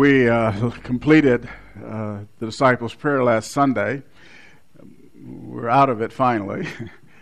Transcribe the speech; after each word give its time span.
We 0.00 0.30
uh, 0.30 0.70
completed 0.82 1.46
uh, 1.76 2.20
the 2.38 2.46
disciples' 2.46 2.94
prayer 2.94 3.22
last 3.22 3.50
Sunday. 3.50 4.02
We're 5.22 5.68
out 5.68 5.90
of 5.90 6.00
it 6.00 6.10
finally, 6.10 6.66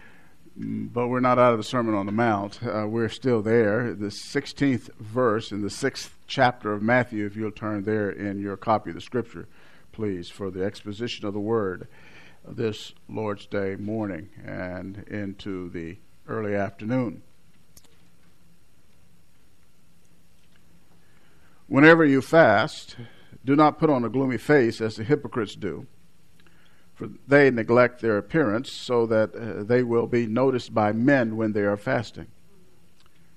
but 0.56 1.08
we're 1.08 1.18
not 1.18 1.40
out 1.40 1.50
of 1.50 1.58
the 1.58 1.64
Sermon 1.64 1.96
on 1.96 2.06
the 2.06 2.12
Mount. 2.12 2.60
Uh, 2.62 2.86
we're 2.86 3.08
still 3.08 3.42
there. 3.42 3.92
The 3.94 4.10
16th 4.10 4.94
verse 5.00 5.50
in 5.50 5.62
the 5.62 5.70
sixth 5.70 6.16
chapter 6.28 6.72
of 6.72 6.80
Matthew, 6.80 7.26
if 7.26 7.34
you'll 7.34 7.50
turn 7.50 7.82
there 7.82 8.10
in 8.10 8.38
your 8.38 8.56
copy 8.56 8.90
of 8.90 8.94
the 8.94 9.02
Scripture, 9.02 9.48
please, 9.90 10.30
for 10.30 10.48
the 10.48 10.62
exposition 10.62 11.26
of 11.26 11.34
the 11.34 11.40
Word 11.40 11.88
this 12.46 12.92
Lord's 13.08 13.46
Day 13.46 13.74
morning 13.74 14.28
and 14.46 14.98
into 15.08 15.68
the 15.70 15.96
early 16.28 16.54
afternoon. 16.54 17.22
Whenever 21.68 22.02
you 22.02 22.22
fast, 22.22 22.96
do 23.44 23.54
not 23.54 23.78
put 23.78 23.90
on 23.90 24.02
a 24.02 24.08
gloomy 24.08 24.38
face 24.38 24.80
as 24.80 24.96
the 24.96 25.04
hypocrites 25.04 25.54
do, 25.54 25.86
for 26.94 27.10
they 27.26 27.50
neglect 27.50 28.00
their 28.00 28.16
appearance 28.16 28.72
so 28.72 29.04
that 29.04 29.34
uh, 29.34 29.62
they 29.64 29.82
will 29.82 30.06
be 30.06 30.26
noticed 30.26 30.72
by 30.72 30.92
men 30.92 31.36
when 31.36 31.52
they 31.52 31.60
are 31.60 31.76
fasting. 31.76 32.26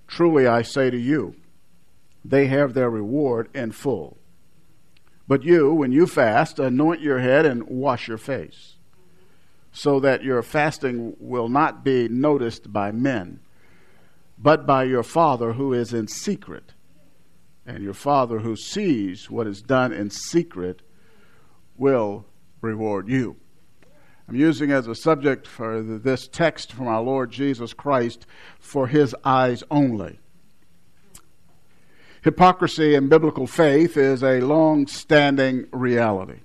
Truly 0.08 0.48
I 0.48 0.62
say 0.62 0.90
to 0.90 0.98
you, 0.98 1.36
they 2.24 2.48
have 2.48 2.74
their 2.74 2.90
reward 2.90 3.50
in 3.54 3.74
full. 3.74 4.18
But 5.28 5.44
you, 5.44 5.74
when 5.74 5.92
you 5.92 6.08
fast, 6.08 6.58
anoint 6.58 7.02
your 7.02 7.20
head 7.20 7.46
and 7.46 7.64
wash 7.64 8.08
your 8.08 8.18
face, 8.18 8.76
so 9.74 10.00
that 10.00 10.24
your 10.24 10.42
fasting 10.42 11.18
will 11.20 11.50
not 11.50 11.84
be 11.84 12.08
noticed 12.08 12.72
by 12.72 12.94
men, 12.94 13.42
but 14.38 14.66
by 14.66 14.86
your 14.86 15.04
Father 15.04 15.54
who 15.54 15.74
is 15.74 15.94
in 15.94 16.08
secret 16.08 16.71
and 17.66 17.84
your 17.84 17.94
Father 17.94 18.40
who 18.40 18.56
sees 18.56 19.30
what 19.30 19.48
is 19.48 19.62
done 19.62 19.92
in 19.92 20.10
secret 20.10 20.82
will 21.78 22.26
reward 22.62 23.08
you. 23.08 23.36
I'm 24.28 24.36
using 24.36 24.72
as 24.72 24.88
a 24.88 24.96
subject 24.96 25.46
for 25.46 25.82
this 25.82 26.28
text 26.28 26.72
from 26.72 26.88
our 26.88 27.02
Lord 27.02 27.32
Jesus 27.32 27.74
Christ 27.74 28.26
for 28.60 28.88
his 28.88 29.16
eyes 29.26 29.64
only. 29.70 30.20
Hypocrisy 32.24 32.96
in 32.96 33.10
biblical 33.10 33.48
faith 33.48 33.98
is 33.98 34.24
a 34.24 34.42
long 34.42 34.88
standing 34.88 35.66
reality. 35.72 36.40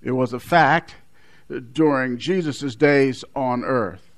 It 0.00 0.12
was 0.12 0.32
a 0.32 0.40
fact 0.40 0.94
during 1.72 2.18
Jesus' 2.18 2.74
days 2.76 3.24
on 3.34 3.64
earth, 3.64 4.10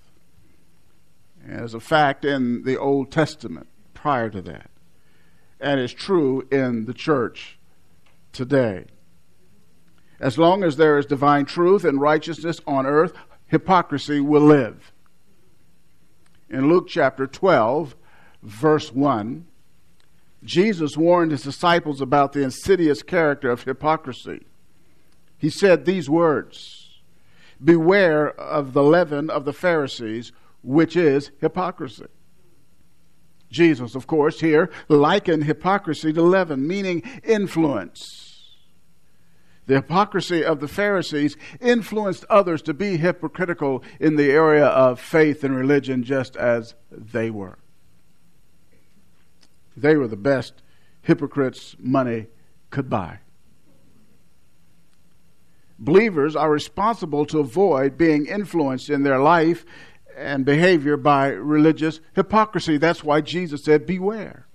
as 1.49 1.75
a 1.75 1.81
fact 1.81 2.25
in 2.25 2.65
the 2.65 2.79
Old 2.79 3.11
Testament 3.11 3.67
prior 3.95 4.31
to 4.31 4.43
that 4.43 4.71
and 5.61 5.81
is 5.81 5.93
true 5.93 6.47
in 6.51 6.85
the 6.85 6.95
church 6.95 7.59
today. 8.33 8.87
As 10.19 10.39
long 10.39 10.65
as 10.65 10.77
there 10.77 10.99
is 10.99 11.07
divine 11.07 11.45
truth 11.45 11.85
and 11.85 12.01
righteousness 12.01 12.61
on 12.67 12.87
earth, 12.87 13.12
hypocrisy 13.47 14.21
will 14.21 14.43
live. 14.43 14.93
In 16.49 16.69
Luke 16.69 16.89
chapter 16.89 17.27
12, 17.27 17.97
verse 18.43 18.93
1, 18.93 19.47
Jesus 20.45 20.97
warned 20.97 21.33
his 21.33 21.43
disciples 21.43 22.01
about 22.01 22.33
the 22.33 22.43
insidious 22.43 23.03
character 23.03 23.51
of 23.51 23.65
hypocrisy. 23.65 24.47
He 25.37 25.51
said 25.51 25.84
these 25.84 26.09
words 26.09 27.01
Beware 27.62 28.29
of 28.39 28.75
the 28.75 28.83
leaven 28.83 29.31
of 29.31 29.45
the 29.45 29.53
Pharisees, 29.53 30.33
which 30.62 30.97
is 30.97 31.31
hypocrisy. 31.41 32.07
Jesus, 33.51 33.95
of 33.95 34.07
course, 34.07 34.41
here 34.41 34.71
likened 34.89 35.45
hypocrisy 35.45 36.12
to 36.12 36.23
leaven, 36.23 36.67
meaning 36.67 37.03
influence. 37.23 38.27
The 39.67 39.75
hypocrisy 39.75 40.45
of 40.45 40.61
the 40.61 40.69
Pharisees 40.69 41.37
influenced 41.61 42.25
others 42.31 42.62
to 42.62 42.75
be 42.75 42.97
hypocritical 42.97 43.83
in 43.99 44.17
the 44.17 44.31
area 44.31 44.67
of 44.67 45.01
faith 45.01 45.43
and 45.43 45.56
religion 45.56 46.05
just 46.05 46.37
as 46.37 46.75
they 46.91 47.31
were. 47.31 47.59
They 49.77 49.97
were 49.97 50.09
the 50.09 50.17
best 50.17 50.62
hypocrites 51.03 51.77
money 51.79 52.27
could 52.71 52.89
buy. 52.89 53.19
Believers 55.79 56.35
are 56.35 56.51
responsible 56.51 57.27
to 57.27 57.41
avoid 57.41 57.99
being 57.99 58.27
influenced 58.27 58.89
in 58.89 59.03
their 59.03 59.19
life 59.19 59.67
and 60.16 60.44
behavior 60.44 60.97
by 60.97 61.28
religious 61.28 62.00
hypocrisy. 62.15 62.78
That's 62.78 63.04
why 63.04 63.21
Jesus 63.21 63.65
said, 63.65 63.87
Beware. 63.87 64.47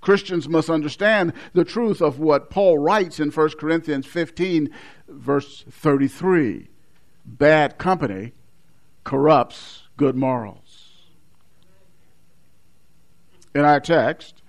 Christians 0.00 0.48
must 0.48 0.68
understand 0.68 1.32
the 1.52 1.64
truth 1.64 2.02
of 2.02 2.18
what 2.18 2.50
Paul 2.50 2.78
writes 2.78 3.20
in 3.20 3.30
1 3.30 3.50
Corinthians 3.50 4.04
15, 4.04 4.68
verse 5.08 5.64
33. 5.70 6.68
Bad 7.24 7.78
company 7.78 8.32
corrupts 9.04 9.84
good 9.96 10.16
morals. 10.16 10.90
In 13.54 13.64
our 13.64 13.78
text, 13.78 14.42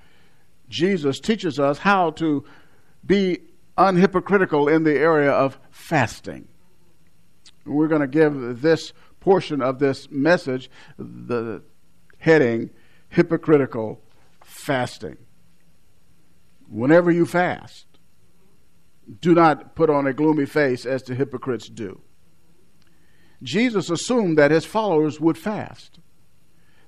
Jesus 0.69 1.19
teaches 1.19 1.59
us 1.59 1.79
how 1.79 2.11
to 2.11 2.43
be 3.05 3.39
unhypocritical 3.77 4.73
in 4.73 4.83
the 4.83 4.97
area 4.97 5.31
of 5.31 5.59
fasting. 5.69 6.47
We're 7.65 7.87
going 7.87 8.01
to 8.01 8.07
give 8.07 8.61
this 8.61 8.93
portion 9.23 9.61
of 9.61 9.79
this 9.79 10.11
message, 10.11 10.69
the 10.97 11.63
heading 12.17 12.69
hypocritical 13.07 14.01
fasting. 14.43 15.15
Whenever 16.67 17.09
you 17.09 17.25
fast, 17.25 17.85
do 19.21 19.33
not 19.33 19.75
put 19.75 19.89
on 19.89 20.05
a 20.05 20.13
gloomy 20.13 20.45
face 20.45 20.85
as 20.85 21.03
the 21.03 21.15
hypocrites 21.15 21.69
do. 21.69 22.01
Jesus 23.41 23.89
assumed 23.89 24.37
that 24.37 24.51
his 24.51 24.65
followers 24.65 25.21
would 25.21 25.37
fast, 25.37 25.99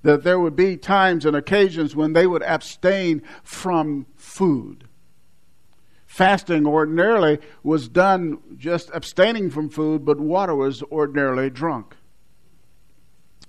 that 0.01 0.23
there 0.23 0.39
would 0.39 0.57
be 0.57 0.75
times 0.75 1.25
and 1.25 1.37
occasions 1.37 1.95
when 1.95 2.11
they 2.11 2.27
would 2.27 2.43
abstain 2.43 3.21
from 3.43 4.07
food. 4.17 4.89
Fasting 6.05 6.67
ordinarily 6.67 7.39
was 7.63 7.87
done 7.87 8.39
just 8.57 8.89
abstaining 8.93 9.49
from 9.49 9.69
food, 9.69 10.03
but 10.03 10.19
water 10.19 10.53
was 10.55 10.83
ordinarily 10.83 11.49
drunk. 11.49 11.95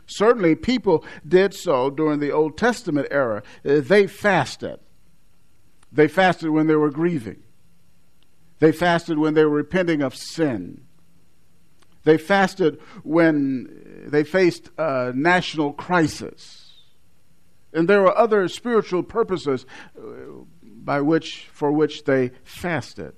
Certainly, 0.07 0.57
people 0.57 1.05
did 1.27 1.53
so 1.53 1.91
during 1.91 2.21
the 2.21 2.31
Old 2.31 2.57
Testament 2.57 3.09
era. 3.11 3.43
Uh, 3.65 3.81
they 3.81 4.07
fasted. 4.07 4.79
They 5.93 6.09
fasted 6.09 6.51
when 6.51 6.69
they 6.69 6.77
were 6.77 6.91
grieving. 6.91 7.43
They 8.61 8.73
fasted 8.73 9.19
when 9.19 9.35
they 9.35 9.45
were 9.45 9.57
repenting 9.57 10.03
of 10.03 10.15
sin. 10.15 10.83
They 12.05 12.19
fasted 12.19 12.79
when 13.03 14.07
they 14.07 14.23
faced 14.23 14.71
a 14.79 15.13
national 15.15 15.73
crisis. 15.73 16.85
And 17.73 17.89
there 17.89 18.03
were 18.03 18.17
other 18.17 18.47
spiritual 18.49 19.03
purposes 19.03 19.67
uh, 19.99 20.03
by 20.63 21.01
which, 21.01 21.49
for 21.53 21.73
which 21.73 22.05
they 22.05 22.31
fasted. 22.45 23.13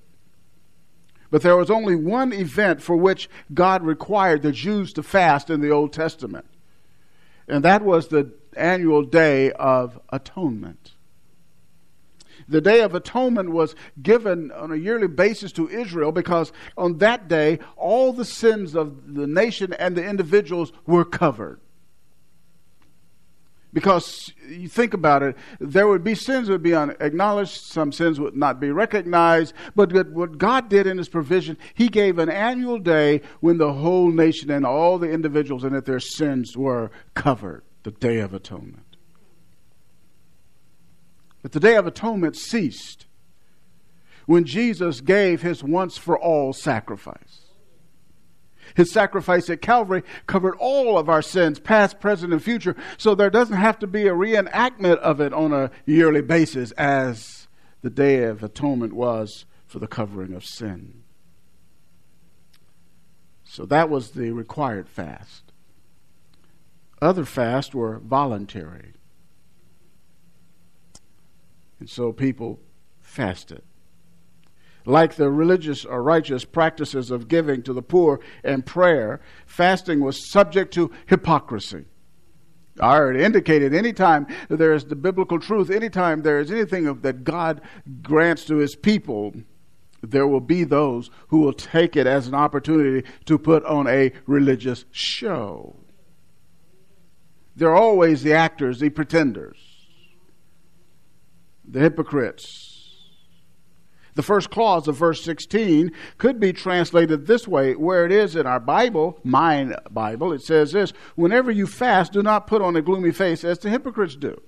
But 1.31 1.43
there 1.43 1.57
was 1.57 1.71
only 1.71 1.95
one 1.95 2.33
event 2.33 2.81
for 2.81 2.97
which 2.97 3.29
God 3.53 3.83
required 3.83 4.41
the 4.41 4.53
Jews 4.53 4.95
to 4.95 5.03
fast 5.03 5.51
in 5.51 5.61
the 5.61 5.71
Old 5.71 5.93
Testament 5.93 6.47
and 7.49 7.65
that 7.65 7.83
was 7.83 8.09
the 8.09 8.33
annual 8.57 9.03
Day 9.03 9.53
of 9.53 10.01
Atonement. 10.11 10.93
The 12.49 12.61
Day 12.61 12.81
of 12.81 12.95
Atonement 12.95 13.51
was 13.51 13.75
given 14.01 14.51
on 14.53 14.73
a 14.73 14.77
yearly 14.77 15.09
basis 15.09 15.53
to 15.53 15.69
Israel 15.69 16.13
because 16.13 16.53
on 16.77 16.99
that 16.99 17.29
day, 17.29 17.59
all 17.77 18.13
the 18.13 18.25
sins 18.25 18.75
of 18.75 19.15
the 19.15 19.27
nation 19.27 19.75
and 19.75 19.97
the 19.97 20.05
individuals 20.05 20.73
were 20.87 21.05
covered. 21.05 21.61
Because 23.73 24.33
you 24.49 24.67
think 24.67 24.95
about 24.95 25.23
it, 25.23 25.37
there 25.61 25.87
would 25.87 26.03
be 26.03 26.15
sins 26.15 26.49
would 26.49 26.63
be 26.63 26.75
unacknowledged, 26.75 27.61
some 27.61 27.93
sins 27.93 28.19
would 28.19 28.35
not 28.35 28.61
be 28.61 28.71
recognized. 28.71 29.53
But 29.77 29.93
what 30.09 30.39
God 30.39 30.71
did 30.71 30.87
in 30.87 30.97
His 30.97 31.09
provision, 31.09 31.59
He 31.75 31.89
gave 31.89 32.19
an 32.19 32.31
annual 32.31 32.79
day 32.79 33.21
when 33.41 33.59
the 33.59 33.75
whole 33.75 34.11
nation 34.11 34.51
and 34.51 34.65
all 34.65 34.99
the 34.99 35.11
individuals 35.11 35.65
in 35.65 35.75
it, 35.75 35.85
their 35.85 36.01
sins 36.01 36.57
were 36.57 36.91
covered, 37.15 37.63
the 37.83 37.91
Day 37.91 38.21
of 38.21 38.33
Atonement. 38.33 38.97
But 41.43 41.53
the 41.53 41.61
Day 41.61 41.77
of 41.77 41.87
Atonement 41.87 42.37
ceased 42.37 43.07
when 44.25 44.45
Jesus 44.45 45.03
gave 45.03 45.43
His 45.43 45.63
once 45.63 45.99
for 45.99 46.19
all 46.19 46.55
sacrifice. 46.55 47.48
His 48.79 48.93
sacrifice 48.93 49.51
at 49.51 49.61
Calvary 49.61 50.05
covered 50.29 50.55
all 50.61 50.99
of 50.99 51.09
our 51.09 51.21
sins, 51.21 51.59
past, 51.59 51.99
present, 51.99 52.33
and 52.33 52.41
future, 52.41 52.77
so 52.97 53.13
there 53.13 53.29
doesn't 53.29 53.57
have 53.57 53.77
to 53.81 53.89
be 53.89 54.07
a 54.07 54.13
reenactment 54.13 54.99
of 54.99 55.21
it 55.21 55.33
on 55.33 55.53
a 55.53 55.73
yearly 55.85 56.23
basis 56.23 56.71
as 56.73 57.49
the 57.83 57.91
Day 57.91 58.23
of 58.23 58.45
Atonement 58.45 58.93
was 58.93 59.47
for 59.67 59.81
the 59.81 59.89
covering 59.89 60.33
of 60.33 60.45
sin. 60.45 61.03
So 63.43 63.67
that 63.67 63.91
was 63.91 64.13
the 64.13 64.31
required 64.31 64.89
fast. 64.89 65.51
Other 67.03 67.25
fasts 67.25 67.75
were 67.75 67.99
voluntary. 67.99 68.93
And 71.81 71.91
so 71.91 72.13
people 72.13 72.61
fasted. 73.01 73.63
Like 74.89 75.17
the 75.17 75.31
religious 75.31 75.85
or 75.85 76.03
righteous 76.03 76.47
practices 76.47 77.11
of 77.11 77.29
giving 77.29 77.63
to 77.65 77.75
the 77.75 77.83
poor 77.83 78.21
and 78.43 78.65
prayer, 78.65 79.21
fasting 79.45 80.01
was 80.01 80.31
subject 80.31 80.73
to 80.75 80.91
hypocrisy. 81.05 81.85
I 82.81 82.97
already 82.97 83.23
indicated 83.23 83.75
anytime 83.75 84.27
there 84.49 84.73
is 84.73 84.87
the 84.87 84.97
biblical 84.97 85.39
truth, 85.39 85.69
anytime 85.69 86.23
there 86.23 86.41
is 86.41 86.51
anything 86.51 86.87
of, 86.87 87.03
that 87.03 87.23
God 87.23 87.61
grants 88.01 88.47
to 88.47 88.57
his 88.57 88.77
people, 88.77 89.35
there 90.03 90.27
will 90.27 90.41
be 90.41 90.65
those 90.65 91.11
who 91.27 91.41
will 91.41 91.53
take 91.53 91.95
it 91.95 92.07
as 92.07 92.27
an 92.27 92.35
opportunity 92.35 93.07
to 93.27 93.37
put 93.37 93.67
on 93.67 93.87
a 93.89 94.13
religious 94.27 94.87
show. 94.91 95.77
They're 97.57 97.77
always 97.77 98.23
the 98.23 98.33
actors, 98.33 98.81
the 98.81 98.89
pretenders, 98.89 99.59
the 101.69 101.81
hypocrites. 101.81 102.68
The 104.19 104.25
first 104.25 104.51
clause 104.51 104.89
of 104.89 104.97
verse 104.97 105.23
16 105.23 105.93
could 106.17 106.41
be 106.41 106.53
translated 106.53 107.29
this 107.29 107.47
way, 107.47 107.77
where 107.77 108.05
it 108.05 108.11
is 108.11 108.35
in 108.35 108.49
our 108.49 108.59
Bible, 108.59 109.17
mine 109.23 109.77
Bible, 109.93 110.33
it 110.33 110.43
says 110.43 110.73
this 110.73 110.91
Whenever 111.15 111.53
you 111.53 111.69
fast, 111.69 112.15
do 112.15 112.21
not 112.21 112.49
put 112.49 112.61
on 112.61 112.75
a 112.75 112.83
gloomy 112.83 113.13
face 113.13 113.45
as 113.45 113.61
the 113.61 113.71
hypocrites 113.71 114.17
do. 114.17 114.43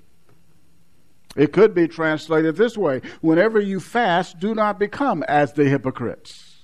It 1.37 1.53
could 1.53 1.73
be 1.73 1.87
translated 1.87 2.57
this 2.57 2.77
way 2.77 3.01
Whenever 3.21 3.61
you 3.61 3.79
fast, 3.79 4.41
do 4.41 4.57
not 4.57 4.81
become 4.81 5.23
as 5.29 5.53
the 5.53 5.67
hypocrites. 5.67 6.57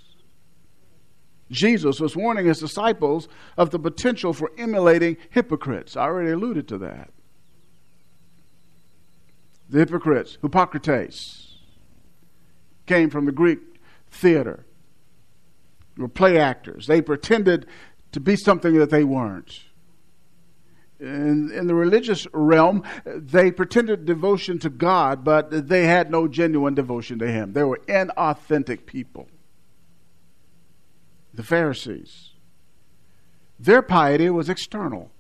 Jesus 1.49 2.00
was 2.00 2.17
warning 2.17 2.47
his 2.47 2.58
disciples 2.58 3.29
of 3.56 3.70
the 3.70 3.79
potential 3.79 4.32
for 4.32 4.50
emulating 4.58 5.17
hypocrites. 5.31 5.97
I 5.97 6.06
already 6.06 6.32
alluded 6.32 6.67
to 6.67 6.79
that. 6.79 7.11
The 9.69 9.79
hypocrites, 9.79 10.38
Hippocrates, 10.43 11.45
came 12.87 13.11
from 13.11 13.27
the 13.27 13.33
Greek 13.33 13.59
theater. 14.11 14.65
They 15.97 16.03
were 16.03 16.09
play 16.09 16.38
actors. 16.38 16.87
They 16.87 17.03
pretended 17.03 17.67
to 18.12 18.21
be 18.21 18.37
something 18.37 18.79
that 18.79 18.91
they 18.91 19.05
weren't. 19.05 19.61
In, 20.99 21.50
in, 21.53 21.67
the 21.67 21.75
religious 21.75 22.27
realm, 22.33 22.83
they 23.05 23.50
pretended 23.50 24.06
devotion 24.06 24.59
to 24.61 24.71
God, 24.71 25.25
but 25.25 25.69
they 25.69 25.85
had 25.85 26.11
no 26.11 26.27
genuine 26.27 26.75
devotion 26.75 27.19
to 27.19 27.31
Him. 27.31 27.53
They 27.53 27.65
were 27.65 27.81
inauthentic 27.87 28.87
people 28.87 29.29
the 31.37 31.43
Pharisees. 31.43 32.31
Their 33.59 33.82
piety 33.82 34.29
was 34.31 34.49
external. 34.49 35.11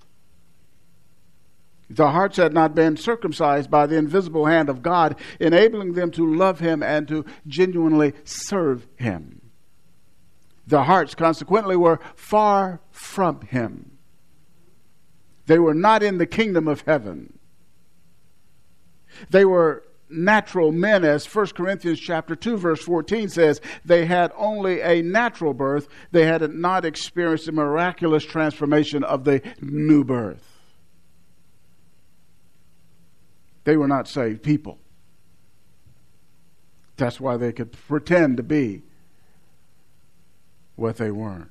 Their 1.88 2.08
hearts 2.08 2.36
had 2.36 2.52
not 2.52 2.74
been 2.74 2.96
circumcised 2.96 3.70
by 3.70 3.86
the 3.86 3.96
invisible 3.96 4.46
hand 4.46 4.68
of 4.68 4.82
God, 4.82 5.16
enabling 5.38 5.92
them 5.92 6.10
to 6.12 6.34
love 6.34 6.58
Him 6.58 6.82
and 6.82 7.06
to 7.08 7.24
genuinely 7.46 8.12
serve 8.24 8.86
Him. 8.96 9.40
Their 10.66 10.82
hearts, 10.82 11.14
consequently, 11.14 11.76
were 11.76 12.00
far 12.16 12.80
from 12.90 13.42
Him. 13.42 13.98
They 15.46 15.60
were 15.60 15.74
not 15.74 16.02
in 16.02 16.18
the 16.18 16.26
kingdom 16.26 16.66
of 16.66 16.80
heaven. 16.80 17.38
They 19.30 19.44
were 19.44 19.84
natural 20.10 20.72
men, 20.72 21.04
as 21.04 21.32
1 21.32 21.46
Corinthians 21.48 22.00
chapter 22.00 22.34
2, 22.34 22.56
verse 22.56 22.82
14 22.82 23.28
says, 23.28 23.60
they 23.84 24.06
had 24.06 24.32
only 24.36 24.80
a 24.80 25.02
natural 25.02 25.54
birth. 25.54 25.88
They 26.10 26.26
had 26.26 26.42
not 26.52 26.84
experienced 26.84 27.46
the 27.46 27.52
miraculous 27.52 28.24
transformation 28.24 29.04
of 29.04 29.24
the 29.24 29.40
new 29.60 30.04
birth. 30.04 30.55
They 33.66 33.76
were 33.76 33.88
not 33.88 34.06
saved 34.06 34.44
people. 34.44 34.78
That's 36.96 37.20
why 37.20 37.36
they 37.36 37.52
could 37.52 37.72
pretend 37.72 38.36
to 38.36 38.44
be 38.44 38.84
what 40.76 40.98
they 40.98 41.10
weren't. 41.10 41.50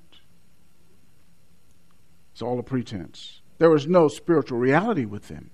It's 2.31 2.41
all 2.41 2.57
a 2.57 2.63
pretense. 2.63 3.41
There 3.57 3.69
was 3.69 3.85
no 3.85 4.07
spiritual 4.07 4.57
reality 4.59 5.03
with 5.03 5.27
them. 5.27 5.51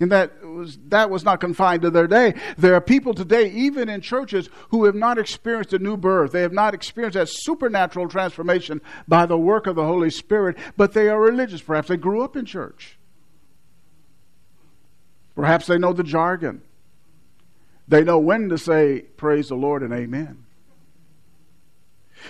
And 0.00 0.12
that 0.12 0.44
was, 0.44 0.78
that 0.88 1.08
was 1.08 1.24
not 1.24 1.40
confined 1.40 1.80
to 1.80 1.90
their 1.90 2.06
day. 2.06 2.34
There 2.58 2.74
are 2.74 2.80
people 2.82 3.14
today, 3.14 3.50
even 3.52 3.88
in 3.88 4.02
churches, 4.02 4.50
who 4.68 4.84
have 4.84 4.94
not 4.94 5.16
experienced 5.16 5.72
a 5.72 5.78
new 5.78 5.96
birth. 5.96 6.32
They 6.32 6.42
have 6.42 6.52
not 6.52 6.74
experienced 6.74 7.14
that 7.14 7.30
supernatural 7.30 8.08
transformation 8.08 8.82
by 9.08 9.24
the 9.24 9.38
work 9.38 9.66
of 9.66 9.76
the 9.76 9.86
Holy 9.86 10.10
Spirit, 10.10 10.58
but 10.76 10.92
they 10.92 11.08
are 11.08 11.18
religious. 11.18 11.62
Perhaps 11.62 11.88
they 11.88 11.96
grew 11.96 12.20
up 12.20 12.36
in 12.36 12.44
church. 12.44 12.98
Perhaps 15.34 15.66
they 15.66 15.78
know 15.78 15.92
the 15.92 16.04
jargon. 16.04 16.62
They 17.88 18.04
know 18.04 18.18
when 18.18 18.48
to 18.48 18.58
say, 18.58 19.00
Praise 19.16 19.48
the 19.48 19.56
Lord 19.56 19.82
and 19.82 19.92
Amen. 19.92 20.44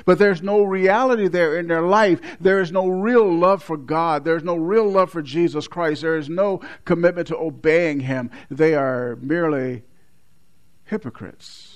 But 0.05 0.19
there's 0.19 0.43
no 0.43 0.63
reality 0.63 1.29
there 1.29 1.57
in 1.57 1.69
their 1.69 1.83
life. 1.83 2.21
There 2.41 2.61
is 2.61 2.73
no 2.73 2.89
real 2.89 3.33
love 3.33 3.63
for 3.63 3.77
God. 3.77 4.25
There's 4.25 4.43
no 4.43 4.57
real 4.57 4.89
love 4.89 5.11
for 5.11 5.23
Jesus 5.23 5.69
Christ. 5.69 6.03
There 6.03 6.17
is 6.17 6.29
no 6.29 6.61
commitment 6.85 7.29
to 7.29 7.37
obeying 7.37 8.01
Him. 8.01 8.31
They 8.51 8.75
are 8.75 9.17
merely 9.21 9.83
hypocrites. 10.85 11.75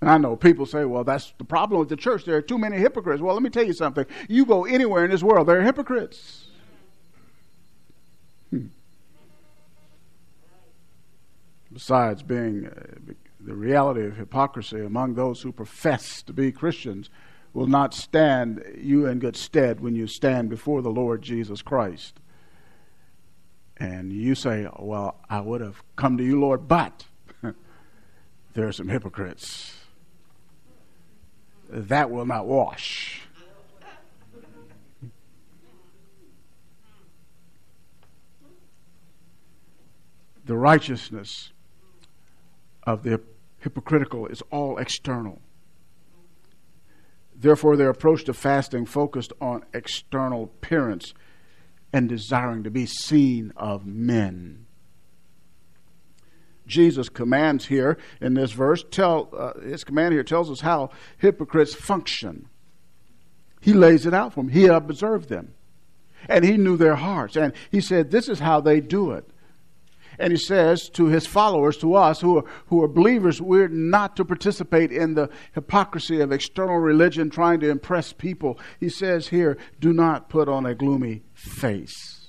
And 0.00 0.10
I 0.10 0.18
know 0.18 0.34
people 0.34 0.66
say, 0.66 0.84
well, 0.84 1.04
that's 1.04 1.32
the 1.38 1.44
problem 1.44 1.78
with 1.78 1.88
the 1.88 1.96
church. 1.96 2.24
There 2.24 2.36
are 2.36 2.42
too 2.42 2.58
many 2.58 2.76
hypocrites. 2.76 3.22
Well, 3.22 3.34
let 3.34 3.42
me 3.42 3.50
tell 3.50 3.64
you 3.64 3.72
something. 3.72 4.04
You 4.28 4.44
go 4.44 4.64
anywhere 4.64 5.04
in 5.04 5.12
this 5.12 5.22
world, 5.22 5.46
there 5.46 5.60
are 5.60 5.62
hypocrites. 5.62 6.48
Besides 11.72 12.22
being 12.22 12.66
uh, 12.66 13.12
the 13.40 13.54
reality 13.54 14.04
of 14.04 14.16
hypocrisy 14.16 14.84
among 14.84 15.14
those 15.14 15.42
who 15.42 15.52
profess 15.52 16.22
to 16.22 16.32
be 16.32 16.52
Christians 16.52 17.10
will 17.54 17.66
not 17.66 17.94
stand 17.94 18.62
you 18.76 19.06
in 19.06 19.18
good 19.18 19.36
stead 19.36 19.80
when 19.80 19.94
you 19.94 20.06
stand 20.06 20.48
before 20.48 20.82
the 20.82 20.90
Lord 20.90 21.22
Jesus 21.22 21.62
Christ. 21.62 22.20
And 23.76 24.12
you 24.12 24.34
say, 24.34 24.68
Well, 24.78 25.16
I 25.28 25.40
would 25.40 25.60
have 25.60 25.82
come 25.96 26.16
to 26.18 26.24
you, 26.24 26.40
Lord, 26.40 26.68
but 26.68 27.04
there 28.54 28.68
are 28.68 28.72
some 28.72 28.88
hypocrites. 28.88 29.76
That 31.68 32.10
will 32.10 32.26
not 32.26 32.46
wash. 32.46 33.22
The 40.44 40.56
righteousness 40.56 41.52
of 42.84 43.02
the 43.02 43.20
hypocritical 43.58 44.26
is 44.26 44.42
all 44.50 44.78
external. 44.78 45.40
Therefore, 47.34 47.76
their 47.76 47.90
approach 47.90 48.24
to 48.24 48.34
fasting 48.34 48.86
focused 48.86 49.32
on 49.40 49.64
external 49.72 50.44
appearance 50.44 51.14
and 51.92 52.08
desiring 52.08 52.62
to 52.64 52.70
be 52.70 52.86
seen 52.86 53.52
of 53.56 53.84
men. 53.84 54.66
Jesus 56.66 57.08
commands 57.08 57.66
here 57.66 57.98
in 58.20 58.34
this 58.34 58.52
verse, 58.52 58.84
tell, 58.90 59.28
uh, 59.36 59.60
his 59.60 59.84
command 59.84 60.12
here 60.12 60.22
tells 60.22 60.50
us 60.50 60.60
how 60.60 60.90
hypocrites 61.18 61.74
function. 61.74 62.48
He 63.60 63.72
lays 63.72 64.06
it 64.06 64.14
out 64.14 64.34
for 64.34 64.40
them. 64.42 64.48
He 64.48 64.66
observed 64.66 65.28
them. 65.28 65.54
And 66.28 66.44
he 66.44 66.56
knew 66.56 66.76
their 66.76 66.94
hearts. 66.94 67.36
And 67.36 67.52
he 67.70 67.80
said, 67.80 68.10
This 68.10 68.28
is 68.28 68.38
how 68.38 68.60
they 68.60 68.80
do 68.80 69.10
it. 69.12 69.28
And 70.18 70.32
he 70.32 70.38
says 70.38 70.88
to 70.90 71.06
his 71.06 71.26
followers, 71.26 71.76
to 71.78 71.94
us 71.94 72.20
who 72.20 72.38
are, 72.38 72.44
who 72.66 72.82
are 72.82 72.88
believers, 72.88 73.40
we're 73.40 73.68
not 73.68 74.16
to 74.16 74.24
participate 74.24 74.92
in 74.92 75.14
the 75.14 75.30
hypocrisy 75.52 76.20
of 76.20 76.32
external 76.32 76.78
religion 76.78 77.30
trying 77.30 77.60
to 77.60 77.70
impress 77.70 78.12
people. 78.12 78.58
He 78.78 78.88
says 78.88 79.28
here, 79.28 79.56
do 79.80 79.92
not 79.92 80.28
put 80.28 80.48
on 80.48 80.66
a 80.66 80.74
gloomy 80.74 81.22
face. 81.32 82.28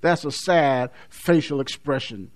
That's 0.00 0.24
a 0.24 0.32
sad 0.32 0.90
facial 1.08 1.60
expression 1.60 2.30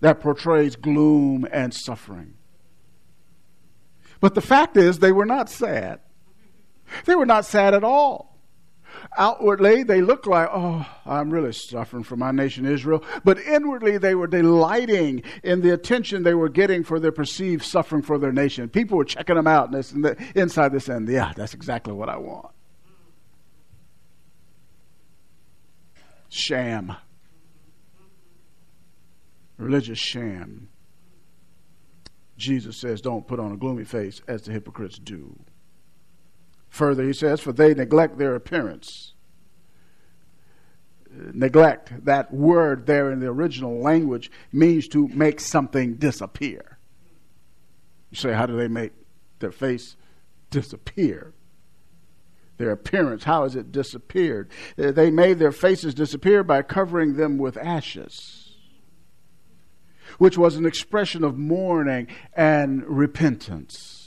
that 0.00 0.20
portrays 0.20 0.76
gloom 0.76 1.46
and 1.50 1.74
suffering. 1.74 2.34
But 4.20 4.34
the 4.34 4.40
fact 4.40 4.76
is, 4.76 4.98
they 4.98 5.12
were 5.12 5.26
not 5.26 5.48
sad. 5.48 6.00
They 7.04 7.14
were 7.14 7.26
not 7.26 7.44
sad 7.44 7.74
at 7.74 7.84
all. 7.84 8.37
Outwardly, 9.20 9.82
they 9.82 10.00
looked 10.00 10.28
like, 10.28 10.48
oh, 10.52 10.86
I'm 11.04 11.30
really 11.30 11.52
suffering 11.52 12.04
for 12.04 12.14
my 12.14 12.30
nation 12.30 12.64
Israel. 12.64 13.02
But 13.24 13.40
inwardly, 13.40 13.98
they 13.98 14.14
were 14.14 14.28
delighting 14.28 15.24
in 15.42 15.60
the 15.60 15.74
attention 15.74 16.22
they 16.22 16.34
were 16.34 16.48
getting 16.48 16.84
for 16.84 17.00
their 17.00 17.10
perceived 17.10 17.64
suffering 17.64 18.02
for 18.02 18.16
their 18.16 18.30
nation. 18.30 18.68
People 18.68 18.96
were 18.96 19.04
checking 19.04 19.34
them 19.34 19.48
out, 19.48 19.74
and, 19.74 19.92
and 19.92 20.04
the, 20.04 20.16
inside 20.36 20.70
this 20.70 20.88
end, 20.88 21.08
yeah, 21.08 21.32
that's 21.34 21.52
exactly 21.52 21.92
what 21.92 22.08
I 22.08 22.16
want. 22.16 22.54
Sham. 26.28 26.94
Religious 29.56 29.98
sham. 29.98 30.68
Jesus 32.36 32.80
says, 32.80 33.00
don't 33.00 33.26
put 33.26 33.40
on 33.40 33.50
a 33.50 33.56
gloomy 33.56 33.82
face 33.82 34.22
as 34.28 34.42
the 34.42 34.52
hypocrites 34.52 34.96
do. 34.96 35.36
Further, 36.70 37.04
he 37.04 37.12
says, 37.12 37.40
for 37.40 37.52
they 37.52 37.74
neglect 37.74 38.18
their 38.18 38.34
appearance. 38.34 39.14
neglect, 41.10 42.04
that 42.04 42.32
word 42.32 42.86
there 42.86 43.10
in 43.10 43.20
the 43.20 43.26
original 43.26 43.80
language 43.80 44.30
means 44.52 44.88
to 44.88 45.08
make 45.08 45.40
something 45.40 45.94
disappear. 45.94 46.78
You 48.10 48.16
say, 48.16 48.32
how 48.32 48.46
do 48.46 48.56
they 48.56 48.68
make 48.68 48.92
their 49.38 49.50
face 49.50 49.96
disappear? 50.50 51.32
Their 52.56 52.70
appearance, 52.72 53.24
how 53.24 53.44
has 53.44 53.54
it 53.54 53.70
disappeared? 53.70 54.50
Uh, 54.78 54.90
they 54.90 55.10
made 55.10 55.38
their 55.38 55.52
faces 55.52 55.94
disappear 55.94 56.42
by 56.42 56.62
covering 56.62 57.16
them 57.16 57.38
with 57.38 57.56
ashes, 57.56 58.56
which 60.18 60.36
was 60.36 60.56
an 60.56 60.66
expression 60.66 61.22
of 61.22 61.38
mourning 61.38 62.08
and 62.34 62.84
repentance. 62.86 63.97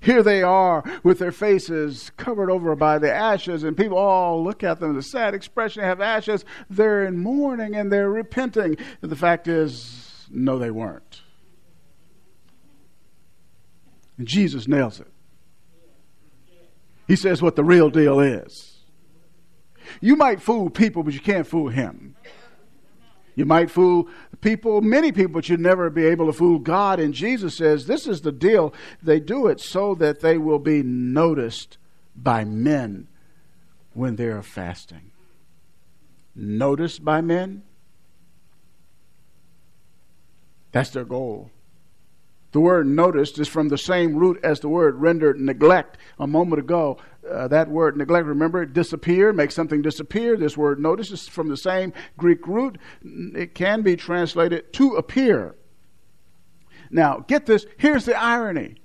Here 0.00 0.22
they 0.22 0.42
are 0.42 0.82
with 1.02 1.18
their 1.18 1.32
faces 1.32 2.10
covered 2.16 2.50
over 2.50 2.74
by 2.74 2.98
the 2.98 3.12
ashes, 3.12 3.64
and 3.64 3.76
people 3.76 3.98
all 3.98 4.42
look 4.42 4.64
at 4.64 4.80
them 4.80 4.94
with 4.94 5.04
a 5.04 5.08
sad 5.08 5.34
expression. 5.34 5.82
They 5.82 5.88
have 5.88 6.00
ashes. 6.00 6.44
They're 6.70 7.04
in 7.04 7.18
mourning 7.18 7.74
and 7.74 7.92
they're 7.92 8.10
repenting. 8.10 8.76
The 9.02 9.16
fact 9.16 9.46
is, 9.46 10.26
no, 10.30 10.58
they 10.58 10.70
weren't. 10.70 11.22
And 14.16 14.26
Jesus 14.26 14.66
nails 14.68 15.00
it. 15.00 15.08
He 17.06 17.16
says 17.16 17.42
what 17.42 17.56
the 17.56 17.64
real 17.64 17.90
deal 17.90 18.20
is. 18.20 18.78
You 20.00 20.14
might 20.16 20.40
fool 20.40 20.70
people, 20.70 21.02
but 21.02 21.12
you 21.12 21.20
can't 21.20 21.46
fool 21.46 21.68
him. 21.68 22.14
You 23.40 23.46
might 23.46 23.70
fool 23.70 24.06
people, 24.42 24.82
many 24.82 25.12
people, 25.12 25.32
but 25.32 25.48
you'd 25.48 25.60
never 25.60 25.88
be 25.88 26.04
able 26.04 26.26
to 26.26 26.32
fool 26.34 26.58
God. 26.58 27.00
And 27.00 27.14
Jesus 27.14 27.56
says 27.56 27.86
this 27.86 28.06
is 28.06 28.20
the 28.20 28.32
deal. 28.32 28.74
They 29.02 29.18
do 29.18 29.46
it 29.46 29.60
so 29.60 29.94
that 29.94 30.20
they 30.20 30.36
will 30.36 30.58
be 30.58 30.82
noticed 30.82 31.78
by 32.14 32.44
men 32.44 33.08
when 33.94 34.16
they 34.16 34.26
are 34.26 34.42
fasting. 34.42 35.12
Noticed 36.34 37.02
by 37.02 37.22
men? 37.22 37.62
That's 40.72 40.90
their 40.90 41.06
goal. 41.06 41.50
The 42.52 42.60
word 42.60 42.88
noticed 42.88 43.38
is 43.38 43.48
from 43.48 43.68
the 43.68 43.78
same 43.78 44.16
root 44.16 44.38
as 44.42 44.60
the 44.60 44.68
word 44.68 44.96
rendered 44.96 45.40
neglect 45.40 45.96
a 46.18 46.26
moment 46.26 46.60
ago. 46.60 46.98
Uh, 47.30 47.48
that 47.48 47.68
word 47.68 47.96
neglect, 47.96 48.26
remember, 48.26 48.66
disappear, 48.66 49.32
make 49.32 49.50
something 49.50 49.82
disappear. 49.82 50.36
This 50.36 50.56
word 50.56 50.80
notice 50.80 51.10
is 51.10 51.28
from 51.28 51.48
the 51.48 51.56
same 51.56 51.92
Greek 52.16 52.46
root. 52.46 52.78
It 53.02 53.54
can 53.54 53.82
be 53.82 53.96
translated 53.96 54.72
to 54.74 54.96
appear. 54.96 55.54
Now, 56.90 57.24
get 57.26 57.46
this 57.46 57.66
here's 57.78 58.04
the 58.04 58.20
irony. 58.20 58.76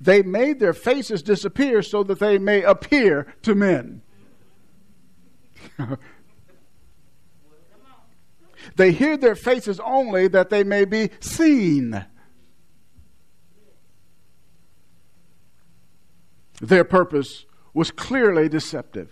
They 0.00 0.22
made 0.22 0.60
their 0.60 0.74
faces 0.74 1.22
disappear 1.22 1.82
so 1.82 2.02
that 2.02 2.18
they 2.18 2.38
may 2.38 2.62
appear 2.62 3.34
to 3.42 3.54
men. 3.54 4.02
They 8.76 8.92
hid 8.92 9.20
their 9.20 9.34
faces 9.34 9.80
only 9.80 10.28
that 10.28 10.50
they 10.50 10.64
may 10.64 10.84
be 10.84 11.10
seen. 11.20 12.04
Their 16.60 16.84
purpose 16.84 17.46
was 17.72 17.90
clearly 17.90 18.48
deceptive. 18.48 19.10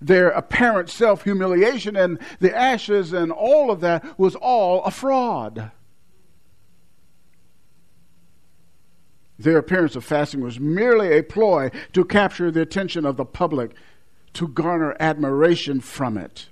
Their 0.00 0.28
apparent 0.28 0.88
self 0.88 1.24
humiliation 1.24 1.96
and 1.96 2.18
the 2.38 2.56
ashes 2.56 3.12
and 3.12 3.32
all 3.32 3.70
of 3.70 3.80
that 3.80 4.18
was 4.18 4.34
all 4.36 4.84
a 4.84 4.90
fraud. 4.90 5.72
Their 9.38 9.58
appearance 9.58 9.96
of 9.96 10.04
fasting 10.04 10.42
was 10.42 10.60
merely 10.60 11.16
a 11.16 11.22
ploy 11.22 11.70
to 11.94 12.04
capture 12.04 12.50
the 12.50 12.60
attention 12.60 13.06
of 13.06 13.16
the 13.16 13.24
public, 13.24 13.72
to 14.34 14.46
garner 14.46 14.94
admiration 15.00 15.80
from 15.80 16.18
it 16.18 16.50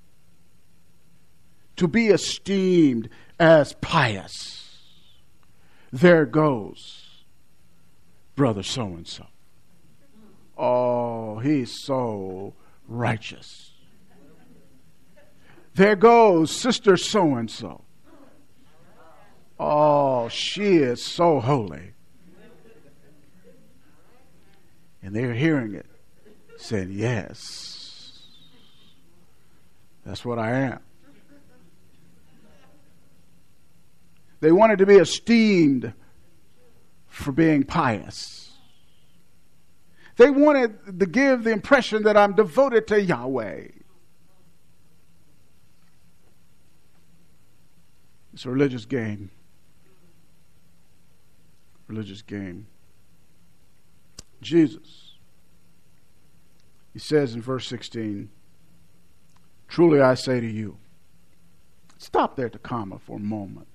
to 1.79 1.87
be 1.89 2.09
esteemed 2.09 3.09
as 3.39 3.73
pious. 3.81 4.77
There 5.93 6.27
goes 6.27 7.05
brother 8.37 8.63
so 8.63 8.85
and 8.87 9.07
so. 9.07 9.27
Oh, 10.59 11.39
he's 11.39 11.71
so 11.85 12.55
righteous. 12.89 13.71
There 15.75 15.95
goes 15.95 16.51
sister 16.51 16.97
so 16.97 17.37
and 17.37 17.49
so. 17.49 17.85
Oh, 19.61 20.29
she 20.29 20.79
is 20.79 21.05
so 21.05 21.39
holy. 21.39 21.93
And 25.01 25.15
they're 25.15 25.35
hearing 25.35 25.75
it, 25.75 25.87
saying, 26.57 26.91
Yes, 26.91 28.27
that's 30.05 30.25
what 30.25 30.41
I 30.41 30.51
am. 30.51 30.81
They 34.41 34.53
wanted 34.53 34.79
to 34.79 34.87
be 34.87 34.97
esteemed 34.97 35.93
for 37.07 37.33
being 37.33 37.65
pious. 37.65 38.38
They 40.19 40.31
wanted 40.31 40.99
to 40.99 41.07
give 41.07 41.45
the 41.45 41.51
impression 41.51 42.03
that 42.03 42.17
I'm 42.17 42.35
devoted 42.35 42.89
to 42.89 43.01
Yahweh. 43.01 43.69
It's 48.35 48.45
a 48.45 48.51
religious 48.51 48.85
game. 48.85 49.31
Religious 51.87 52.21
game. 52.21 52.67
Jesus. 54.43 55.15
He 56.93 56.99
says 56.99 57.35
in 57.35 57.41
verse 57.41 57.69
16, 57.69 58.29
Truly 59.69 60.01
I 60.01 60.15
say 60.15 60.41
to 60.41 60.47
you, 60.47 60.79
stop 61.97 62.35
there 62.35 62.49
to 62.49 62.59
comma 62.59 62.99
for 62.99 63.19
a 63.19 63.21
moment. 63.21 63.68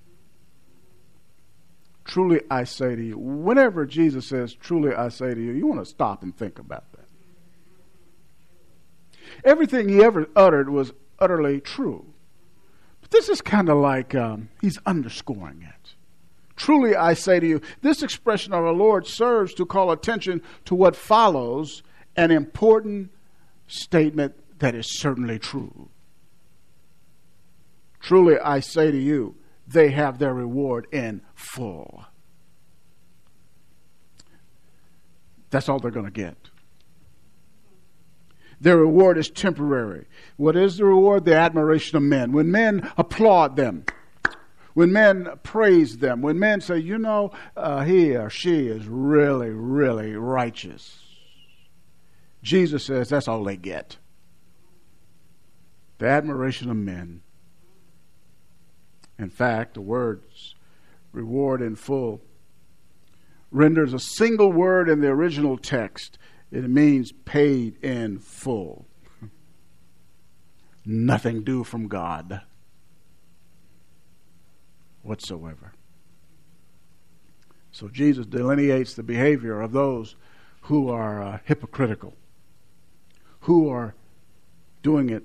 Truly 2.04 2.42
I 2.50 2.64
say 2.64 2.94
to 2.94 3.02
you. 3.02 3.18
Whenever 3.18 3.86
Jesus 3.86 4.26
says, 4.26 4.54
Truly 4.54 4.94
I 4.94 5.08
say 5.08 5.34
to 5.34 5.40
you, 5.40 5.52
you 5.52 5.66
want 5.66 5.80
to 5.80 5.86
stop 5.86 6.22
and 6.22 6.36
think 6.36 6.58
about 6.58 6.84
that. 6.92 7.00
Everything 9.44 9.88
he 9.88 10.02
ever 10.02 10.28
uttered 10.36 10.68
was 10.68 10.92
utterly 11.18 11.60
true. 11.60 12.06
But 13.00 13.10
this 13.10 13.28
is 13.28 13.40
kind 13.40 13.68
of 13.68 13.78
like 13.78 14.14
um, 14.14 14.50
he's 14.60 14.78
underscoring 14.86 15.62
it. 15.62 15.94
Truly 16.56 16.94
I 16.94 17.14
say 17.14 17.40
to 17.40 17.46
you, 17.46 17.60
this 17.82 18.02
expression 18.02 18.52
of 18.52 18.64
our 18.64 18.72
Lord 18.72 19.06
serves 19.06 19.54
to 19.54 19.66
call 19.66 19.90
attention 19.90 20.42
to 20.66 20.74
what 20.74 20.94
follows 20.94 21.82
an 22.16 22.30
important 22.30 23.10
statement 23.66 24.34
that 24.60 24.74
is 24.74 24.98
certainly 24.98 25.38
true. 25.38 25.88
Truly 28.00 28.38
I 28.38 28.60
say 28.60 28.90
to 28.90 28.98
you, 28.98 29.34
they 29.66 29.90
have 29.90 30.18
their 30.18 30.34
reward 30.34 30.86
in 30.92 31.22
full. 31.34 32.04
That's 35.50 35.68
all 35.68 35.78
they're 35.78 35.90
going 35.90 36.06
to 36.06 36.12
get. 36.12 36.36
Their 38.60 38.78
reward 38.78 39.18
is 39.18 39.30
temporary. 39.30 40.06
What 40.36 40.56
is 40.56 40.78
the 40.78 40.84
reward? 40.84 41.24
The 41.24 41.36
admiration 41.36 41.96
of 41.96 42.02
men. 42.02 42.32
When 42.32 42.50
men 42.50 42.90
applaud 42.96 43.56
them, 43.56 43.84
when 44.74 44.92
men 44.92 45.28
praise 45.42 45.98
them, 45.98 46.22
when 46.22 46.38
men 46.38 46.60
say, 46.60 46.78
you 46.78 46.98
know, 46.98 47.30
uh, 47.56 47.84
he 47.84 48.16
or 48.16 48.30
she 48.30 48.66
is 48.66 48.86
really, 48.88 49.50
really 49.50 50.16
righteous, 50.16 50.98
Jesus 52.42 52.84
says 52.84 53.08
that's 53.08 53.28
all 53.28 53.44
they 53.44 53.56
get. 53.56 53.98
The 55.98 56.06
admiration 56.06 56.70
of 56.70 56.76
men. 56.76 57.22
In 59.18 59.30
fact, 59.30 59.74
the 59.74 59.80
words 59.80 60.54
reward 61.12 61.62
in 61.62 61.76
full 61.76 62.20
renders 63.54 63.94
a 63.94 63.98
single 64.00 64.52
word 64.52 64.88
in 64.88 65.00
the 65.00 65.08
original 65.08 65.56
text. 65.56 66.18
It 66.50 66.68
means 66.68 67.12
paid 67.12 67.82
in 67.82 68.18
full. 68.18 68.86
Nothing 70.84 71.44
due 71.44 71.64
from 71.64 71.88
God 71.88 72.42
whatsoever. 75.02 75.72
So 77.70 77.88
Jesus 77.88 78.26
delineates 78.26 78.94
the 78.94 79.02
behavior 79.02 79.60
of 79.60 79.72
those 79.72 80.16
who 80.62 80.90
are 80.90 81.22
uh, 81.22 81.38
hypocritical, 81.44 82.14
who 83.40 83.68
are 83.68 83.94
doing 84.82 85.10
it 85.10 85.22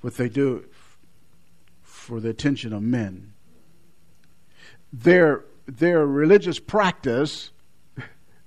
what 0.00 0.16
they 0.16 0.28
do 0.28 0.64
for 2.06 2.20
the 2.20 2.30
attention 2.30 2.72
of 2.72 2.82
men. 2.82 3.32
Their, 4.92 5.44
their 5.66 6.06
religious 6.06 6.60
practice 6.60 7.50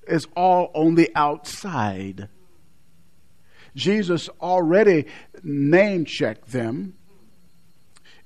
is 0.08 0.26
all 0.34 0.72
on 0.74 0.96
the 0.96 1.12
outside. 1.14 2.30
Jesus 3.76 4.30
already 4.40 5.08
name 5.44 6.06
checked 6.06 6.54
them. 6.54 6.96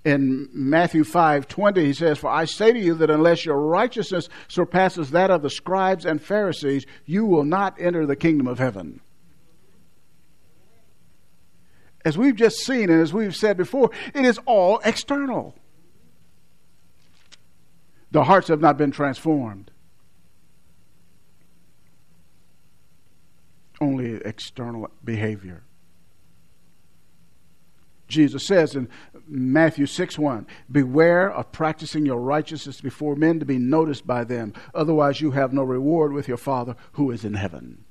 In 0.06 0.50
Matthew 0.54 1.04
5 1.04 1.48
20, 1.48 1.84
he 1.84 1.94
says, 1.94 2.20
For 2.20 2.30
I 2.30 2.46
say 2.46 2.72
to 2.72 2.80
you 2.80 2.94
that 2.96 3.10
unless 3.10 3.46
your 3.46 3.60
righteousness 3.60 4.30
surpasses 4.50 5.12
that 5.12 5.32
of 5.32 5.42
the 5.42 5.50
scribes 5.50 6.06
and 6.06 6.22
Pharisees, 6.22 6.86
you 7.06 7.26
will 7.26 7.46
not 7.46 7.80
enter 7.80 8.06
the 8.06 8.18
kingdom 8.18 8.46
of 8.48 8.60
heaven. 8.60 9.00
As 12.06 12.18
we've 12.18 12.36
just 12.36 12.58
seen 12.58 12.90
and 12.90 13.02
as 13.02 13.14
we've 13.14 13.36
said 13.36 13.58
before, 13.58 13.92
it 14.14 14.26
is 14.26 14.40
all 14.46 14.80
external. 14.84 15.56
The 18.12 18.24
hearts 18.24 18.50
have 18.50 18.62
not 18.62 18.78
been 18.78 18.92
transformed. 18.92 19.72
Only 23.82 24.16
external 24.16 24.90
behavior. 25.04 25.64
Jesus 28.08 28.46
says 28.46 28.76
in 28.76 28.88
Matthew 29.28 29.88
6 29.88 30.20
1, 30.20 30.46
Beware 30.72 31.32
of 31.32 31.52
practicing 31.52 32.06
your 32.06 32.20
righteousness 32.20 32.80
before 32.80 33.16
men 33.16 33.40
to 33.40 33.46
be 33.46 33.58
noticed 33.58 34.06
by 34.06 34.24
them. 34.24 34.54
Otherwise, 34.76 35.20
you 35.20 35.32
have 35.32 35.52
no 35.52 35.64
reward 35.64 36.14
with 36.14 36.28
your 36.28 36.38
Father 36.38 36.76
who 36.94 37.10
is 37.10 37.26
in 37.26 37.34
heaven. 37.34 37.84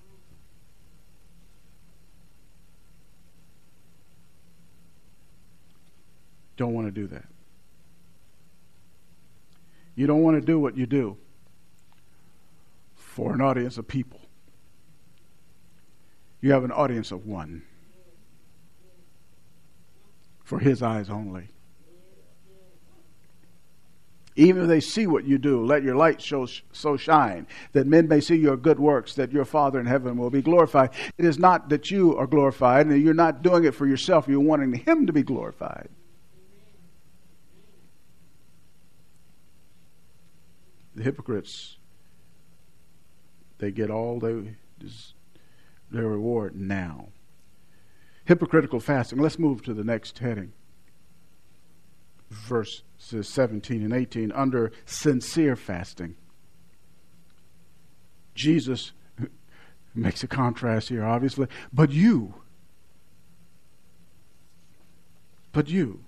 Don't 6.63 6.75
want 6.75 6.87
to 6.87 6.93
do 6.93 7.09
that. 7.09 7.25
You 9.97 10.07
don't 10.07 10.23
want 10.23 10.41
to 10.41 10.47
do 10.47 10.61
what 10.61 10.77
you 10.77 10.87
do 10.87 11.17
for 12.95 13.35
an 13.35 13.41
audience 13.41 13.79
of 13.79 13.89
people. 13.89 14.21
You 16.41 16.53
have 16.53 16.63
an 16.63 16.71
audience 16.71 17.11
of 17.11 17.27
one 17.27 17.65
for 20.45 20.61
his 20.61 20.85
eyes 20.85 21.11
only. 21.11 21.49
Even 24.37 24.63
if 24.63 24.69
they 24.69 24.79
see 24.79 25.09
what 25.09 25.25
you 25.25 25.39
do, 25.39 25.67
let 25.67 25.83
your 25.83 25.97
light 25.97 26.23
show, 26.23 26.47
so 26.71 26.97
shine 26.97 27.49
that 27.73 27.89
men 27.89 28.07
may 28.07 28.21
see 28.21 28.37
your 28.37 28.57
good 28.57 28.79
works, 28.79 29.15
that 29.15 29.33
your 29.33 29.45
Father 29.45 29.81
in 29.81 29.87
heaven 29.87 30.17
will 30.17 30.31
be 30.31 30.43
glorified. 30.43 30.91
It 31.19 31.25
is 31.25 31.41
not 31.41 31.71
that 31.71 31.91
you 31.91 32.17
are 32.17 32.29
glorified, 32.29 32.87
and 32.87 33.03
you're 33.03 33.15
not 33.15 33.43
doing 33.43 33.65
it 33.65 33.75
for 33.75 33.89
yourself. 33.89 34.29
You're 34.29 34.39
wanting 34.39 34.73
Him 34.75 35.09
to 35.09 35.13
be 35.13 35.25
glorified. 35.25 35.89
The 40.95 41.03
hypocrites, 41.03 41.77
they 43.59 43.71
get 43.71 43.91
all 43.91 44.19
their 44.19 44.45
reward 45.91 46.55
now. 46.55 47.09
Hypocritical 48.25 48.81
fasting. 48.81 49.19
Let's 49.19 49.39
move 49.39 49.63
to 49.63 49.75
the 49.75 49.85
next 49.85 50.19
heading. 50.19 50.53
Verses 52.31 52.83
17 53.23 53.83
and 53.83 53.93
18. 53.93 54.33
Under 54.33 54.73
sincere 54.87 55.57
fasting. 55.57 56.17
Jesus 58.35 58.93
makes 59.95 60.23
a 60.23 60.27
contrast 60.27 60.89
here, 60.89 61.05
obviously. 61.05 61.47
But 61.73 61.91
you, 61.91 62.35
but 65.53 65.69
you, 65.69 66.05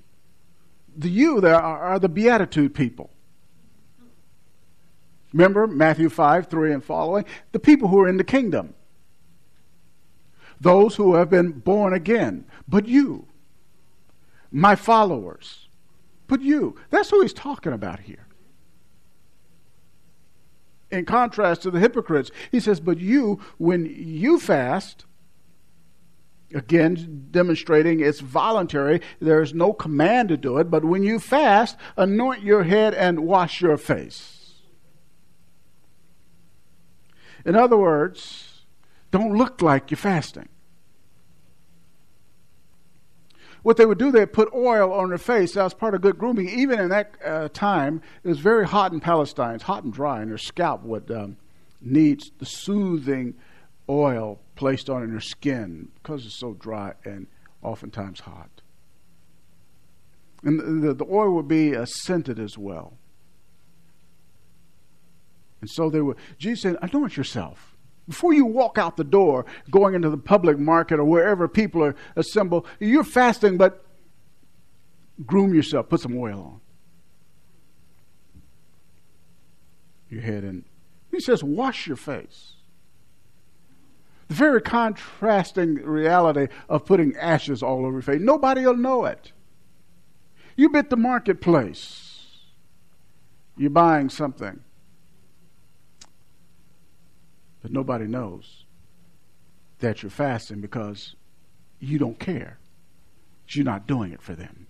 the 0.97 1.09
you 1.09 1.41
there 1.41 1.61
are, 1.61 1.81
are 1.81 1.99
the 1.99 2.09
beatitude 2.09 2.75
people. 2.75 3.11
Remember 5.35 5.67
Matthew 5.67 6.09
5, 6.09 6.47
3 6.47 6.73
and 6.73 6.83
following? 6.83 7.27
The 7.53 7.59
people 7.59 7.89
who 7.89 8.01
are 8.01 8.09
in 8.09 8.17
the 8.17 8.25
kingdom 8.25 8.75
those 10.61 10.97
who 10.97 11.15
have 11.15 11.31
been 11.31 11.53
born 11.53 11.93
again, 11.93 12.45
but 12.67 12.87
you, 12.89 13.27
my 14.51 14.75
followers, 14.75 15.69
but 16.27 16.41
you. 16.41 16.77
That's 16.91 17.11
who 17.11 17.21
he's 17.21 17.33
talking 17.33 17.73
about 17.73 18.01
here. 18.01 18.27
In 20.91 21.05
contrast 21.05 21.63
to 21.63 21.71
the 21.71 21.81
hypocrites, 21.81 22.31
he 22.51 22.61
says, 22.61 22.81
But 22.81 22.99
you, 22.99 23.41
when 23.59 23.85
you 23.87 24.39
fast, 24.41 25.05
again 26.55 27.27
demonstrating 27.31 28.01
it's 28.01 28.21
voluntary, 28.21 29.01
there's 29.21 29.53
no 29.53 29.73
command 29.73 30.29
to 30.31 30.37
do 30.37 30.59
it, 30.59 30.71
but 30.71 30.85
when 30.85 31.03
you 31.03 31.19
fast, 31.19 31.77
anoint 31.97 32.43
your 32.43 32.63
head 32.63 32.95
and 32.95 33.27
wash 33.27 33.61
your 33.61 33.77
face. 33.77 34.34
In 37.45 37.57
other 37.57 37.77
words, 37.77 38.63
don't 39.11 39.37
look 39.37 39.63
like 39.63 39.91
you're 39.91 39.99
fasting. 39.99 40.49
What 43.63 43.79
they 43.79 43.87
would 43.87 43.99
do, 43.99 44.13
they'd 44.13 44.33
put 44.33 44.53
oil 44.55 44.93
on 44.93 45.09
their 45.09 45.19
face. 45.19 45.55
That 45.55 45.65
was 45.65 45.73
part 45.73 45.95
of 45.95 46.03
good 46.03 46.19
grooming. 46.19 46.51
Even 46.51 46.79
in 46.79 46.91
that 46.91 47.15
uh, 47.25 47.49
time, 47.49 48.03
it 48.23 48.29
was 48.29 48.39
very 48.39 48.67
hot 48.67 48.93
in 48.93 49.01
Palestine. 49.01 49.55
It's 49.55 49.65
hot 49.65 49.85
and 49.85 49.93
dry, 49.93 50.21
and 50.21 50.31
their 50.31 50.37
scalp 50.37 50.83
would 50.83 51.11
um, 51.11 51.39
need 51.81 52.21
the 52.39 52.45
soothing 52.45 53.35
oil 53.89 54.39
placed 54.55 54.91
on 54.91 55.09
their 55.11 55.21
skin 55.21 55.89
because 55.95 56.27
it's 56.27 56.39
so 56.39 56.53
dry 56.55 56.93
and 57.05 57.27
oftentimes 57.63 58.21
hot. 58.21 58.51
And 60.43 60.83
the, 60.83 60.93
the 60.93 61.07
oil 61.07 61.35
would 61.35 61.49
be 61.49 61.75
uh, 61.75 61.87
scented 61.87 62.39
as 62.39 62.59
well. 62.59 62.99
And 65.65 65.71
so 65.71 65.89
they 65.89 66.03
would, 66.03 66.19
Jesus 66.37 66.61
said, 66.61 66.77
anoint 66.83 67.17
yourself. 67.17 67.75
Before 68.07 68.35
you 68.35 68.45
walk 68.45 68.77
out 68.77 68.99
the 68.99 69.03
door, 69.03 69.47
going 69.71 69.95
into 69.95 70.11
the 70.11 70.19
public 70.19 70.59
market 70.59 71.01
or 71.01 71.07
wherever 71.07 71.49
people 71.49 71.83
are 71.83 71.97
assembled, 72.17 72.67
you're 72.81 73.03
fasting, 73.03 73.57
but 73.57 73.83
groom 75.25 75.55
yourself, 75.55 75.89
put 75.89 76.01
some 76.01 76.19
oil 76.19 76.39
on 76.39 76.61
your 80.11 80.21
head. 80.21 80.45
And 80.45 80.67
he 81.11 81.19
says, 81.19 81.43
wash 81.43 81.87
your 81.87 81.97
face. 81.97 82.57
The 84.29 84.35
very 84.35 84.61
contrasting 84.61 85.77
reality 85.77 86.49
of 86.69 86.85
putting 86.85 87.17
ashes 87.17 87.63
all 87.63 87.87
over 87.87 87.93
your 87.93 88.03
face. 88.03 88.21
Nobody 88.21 88.67
will 88.67 88.77
know 88.77 89.07
it. 89.07 89.33
You 90.57 90.69
bit 90.69 90.91
the 90.91 90.99
marketplace. 90.99 92.27
You're 93.57 93.71
buying 93.71 94.11
something 94.11 94.61
but 97.65 97.73
nobody 97.73 98.07
knows 98.07 98.67
that 99.79 100.03
you're 100.03 100.11
fasting 100.11 100.61
because 100.61 101.17
you 101.81 101.99
don't 101.99 102.19
care. 102.19 102.59
You're 103.49 103.65
not 103.65 103.87
doing 103.87 104.13
it 104.13 104.21
for 104.21 104.35
them. 104.35 104.67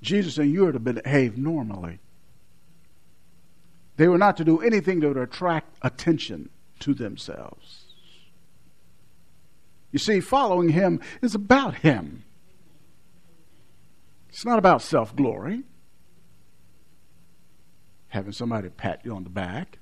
Jesus 0.00 0.38
and 0.38 0.52
you 0.52 0.64
are 0.64 0.70
to 0.70 0.78
behave 0.78 1.36
normally. 1.36 1.98
They 3.96 4.06
were 4.06 4.16
not 4.16 4.36
to 4.36 4.44
do 4.44 4.60
anything 4.60 5.00
that 5.00 5.08
would 5.08 5.16
attract 5.16 5.76
attention 5.82 6.50
to 6.78 6.94
themselves. 6.94 7.86
You 9.90 9.98
see, 9.98 10.20
following 10.20 10.68
him 10.68 11.00
is 11.20 11.34
about 11.34 11.78
him. 11.78 12.22
It's 14.28 14.44
not 14.44 14.60
about 14.60 14.82
self 14.82 15.16
glory, 15.16 15.64
having 18.06 18.30
somebody 18.30 18.68
pat 18.68 19.00
you 19.04 19.16
on 19.16 19.24
the 19.24 19.30
back 19.30 19.80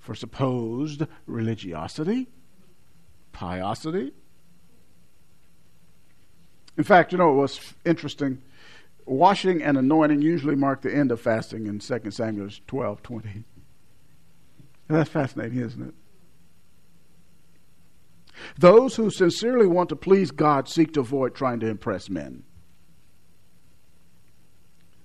for 0.00 0.14
supposed 0.14 1.04
religiosity, 1.26 2.28
piosity. 3.32 4.12
In 6.76 6.84
fact, 6.84 7.12
you 7.12 7.18
know, 7.18 7.30
it 7.30 7.36
was 7.36 7.74
interesting. 7.84 8.42
Washing 9.04 9.62
and 9.62 9.76
anointing 9.76 10.22
usually 10.22 10.56
mark 10.56 10.82
the 10.82 10.94
end 10.94 11.12
of 11.12 11.20
fasting 11.20 11.66
in 11.66 11.78
2 11.78 12.10
Samuel 12.10 12.48
12 12.66 13.02
20. 13.02 13.44
that's 14.88 15.10
fascinating, 15.10 15.60
isn't 15.60 15.88
it? 15.88 15.94
Those 18.58 18.96
who 18.96 19.10
sincerely 19.10 19.66
want 19.66 19.90
to 19.90 19.96
please 19.96 20.30
God 20.30 20.68
seek 20.68 20.94
to 20.94 21.00
avoid 21.00 21.34
trying 21.34 21.60
to 21.60 21.66
impress 21.66 22.08
men. 22.08 22.44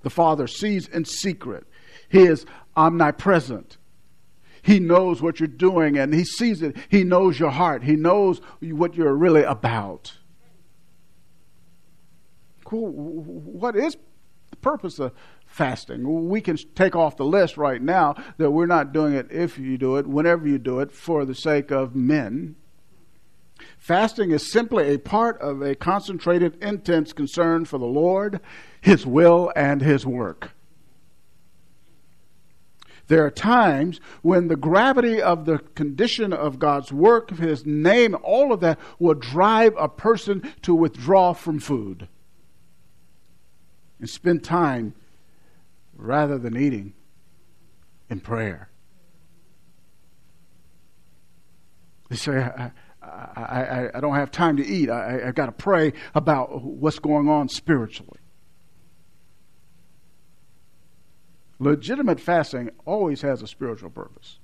The 0.03 0.09
Father 0.09 0.47
sees 0.47 0.87
in 0.87 1.03
secret. 1.03 1.65
He 2.07 2.21
is 2.21 2.45
omnipresent. 2.77 3.77
He 4.65 4.79
knows 4.79 5.21
what 5.21 5.39
you're 5.39 5.47
doing 5.47 5.95
and 5.95 6.11
He 6.11 6.25
sees 6.25 6.63
it. 6.63 6.75
He 6.89 7.03
knows 7.03 7.39
your 7.39 7.51
heart. 7.51 7.83
He 7.83 7.95
knows 7.95 8.41
what 8.59 8.95
you're 8.95 9.13
really 9.13 9.43
about. 9.43 10.17
Cool. 12.63 12.91
What 12.91 13.75
is 13.75 13.95
the 14.49 14.57
purpose 14.57 14.97
of 14.97 15.11
fasting? 15.45 16.27
We 16.29 16.41
can 16.41 16.57
take 16.73 16.95
off 16.95 17.15
the 17.15 17.25
list 17.25 17.57
right 17.57 17.79
now 17.79 18.15
that 18.37 18.49
we're 18.49 18.65
not 18.65 18.91
doing 18.91 19.13
it 19.13 19.31
if 19.31 19.59
you 19.59 19.77
do 19.77 19.97
it, 19.97 20.07
whenever 20.07 20.47
you 20.47 20.57
do 20.57 20.79
it, 20.79 20.91
for 20.91 21.25
the 21.25 21.35
sake 21.35 21.69
of 21.69 21.95
men. 21.95 22.55
Fasting 23.77 24.31
is 24.31 24.51
simply 24.51 24.91
a 24.91 24.97
part 24.97 25.39
of 25.41 25.61
a 25.61 25.75
concentrated, 25.75 26.57
intense 26.59 27.13
concern 27.13 27.65
for 27.65 27.77
the 27.77 27.85
Lord, 27.85 28.39
His 28.81 29.05
will, 29.05 29.53
and 29.55 29.83
His 29.83 30.07
work. 30.07 30.54
There 33.07 33.23
are 33.25 33.31
times 33.31 33.99
when 34.21 34.47
the 34.47 34.55
gravity 34.55 35.21
of 35.21 35.45
the 35.45 35.59
condition 35.59 36.33
of 36.33 36.57
God's 36.57 36.91
work, 36.91 37.29
His 37.37 37.65
name, 37.65 38.15
all 38.23 38.51
of 38.51 38.61
that 38.61 38.79
will 38.97 39.13
drive 39.13 39.73
a 39.77 39.87
person 39.87 40.51
to 40.63 40.73
withdraw 40.73 41.33
from 41.33 41.59
food 41.59 42.07
and 43.99 44.09
spend 44.09 44.43
time 44.43 44.93
rather 45.95 46.37
than 46.37 46.57
eating 46.57 46.93
in 48.09 48.19
prayer. 48.19 48.69
They 52.09 52.15
say, 52.15 52.37
I, 52.37 52.71
I, 53.01 53.41
I, 53.41 53.89
I 53.95 53.99
don't 53.99 54.15
have 54.15 54.31
time 54.31 54.57
to 54.57 54.65
eat. 54.65 54.89
I, 54.89 55.27
I've 55.27 55.35
got 55.35 55.47
to 55.47 55.51
pray 55.51 55.93
about 56.13 56.63
what's 56.63 56.99
going 56.99 57.29
on 57.29 57.49
spiritually. 57.49 58.19
Legitimate 61.59 62.19
fasting 62.19 62.69
always 62.85 63.21
has 63.21 63.41
a 63.41 63.47
spiritual 63.47 63.89
purpose. 63.89 64.39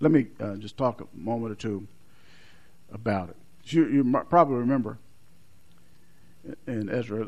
Let 0.00 0.12
me 0.12 0.28
uh, 0.38 0.56
just 0.56 0.76
talk 0.76 1.00
a 1.00 1.06
moment 1.16 1.52
or 1.52 1.56
two 1.56 1.88
about 2.92 3.30
it. 3.30 3.36
You, 3.64 3.86
you 3.88 4.24
probably 4.28 4.56
remember 4.56 4.98
in 6.66 6.88
Ezra. 6.88 7.26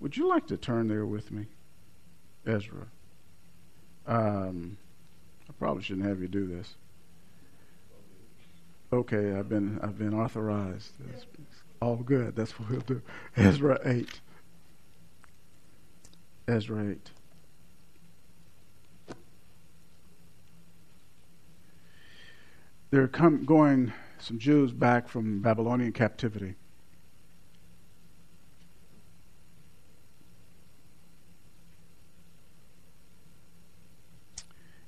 Would 0.00 0.16
you 0.16 0.28
like 0.28 0.46
to 0.48 0.56
turn 0.56 0.88
there 0.88 1.06
with 1.06 1.30
me, 1.32 1.46
Ezra? 2.46 2.86
Um, 4.06 4.76
I 5.48 5.52
probably 5.58 5.82
shouldn't 5.82 6.06
have 6.06 6.20
you 6.20 6.28
do 6.28 6.46
this. 6.46 6.74
Okay, 8.92 9.32
I've 9.32 9.48
been 9.48 9.80
I've 9.82 9.98
been 9.98 10.14
authorized. 10.14 10.92
All 11.80 11.96
good. 11.96 12.36
That's 12.36 12.58
what 12.58 12.70
we'll 12.70 12.80
do. 12.80 13.02
Ezra 13.36 13.80
eight. 13.84 14.20
Ezra 16.46 16.90
eight. 16.90 17.10
They're 22.90 23.08
come, 23.08 23.44
going 23.44 23.92
some 24.18 24.38
Jews 24.38 24.72
back 24.72 25.08
from 25.08 25.40
Babylonian 25.40 25.92
captivity. 25.92 26.54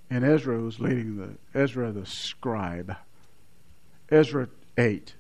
And 0.09 0.25
Ezra 0.25 0.61
was 0.61 0.79
leading 0.79 1.16
the 1.16 1.37
Ezra 1.59 1.90
the 1.90 2.07
scribe. 2.07 2.97
Ezra 4.09 4.49
8, 4.79 5.14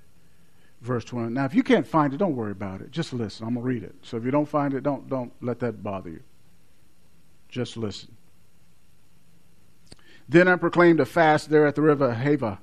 verse 0.80 1.04
20. 1.04 1.30
Now, 1.30 1.44
if 1.44 1.54
you 1.54 1.62
can't 1.62 1.86
find 1.86 2.12
it, 2.12 2.18
don't 2.18 2.36
worry 2.36 2.52
about 2.52 2.80
it. 2.80 2.90
Just 2.90 3.12
listen. 3.12 3.46
I'm 3.46 3.54
going 3.54 3.64
to 3.64 3.68
read 3.68 3.82
it. 3.82 3.94
So 4.02 4.16
if 4.16 4.24
you 4.24 4.30
don't 4.30 4.48
find 4.48 4.74
it, 4.74 4.82
don't, 4.82 5.08
don't 5.08 5.32
let 5.40 5.60
that 5.60 5.82
bother 5.82 6.10
you. 6.10 6.22
Just 7.48 7.76
listen. 7.76 8.16
Then 10.28 10.48
I 10.48 10.56
proclaimed 10.56 11.00
a 11.00 11.06
fast 11.06 11.50
there 11.50 11.66
at 11.66 11.74
the 11.74 11.82
river 11.82 12.12
Ahava, 12.12 12.58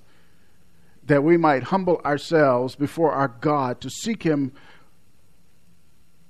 that 1.06 1.24
we 1.24 1.38
might 1.38 1.64
humble 1.64 2.02
ourselves 2.06 2.76
before 2.76 3.12
our 3.12 3.28
God 3.28 3.82
to 3.82 3.90
seek 3.90 4.24
Him 4.24 4.54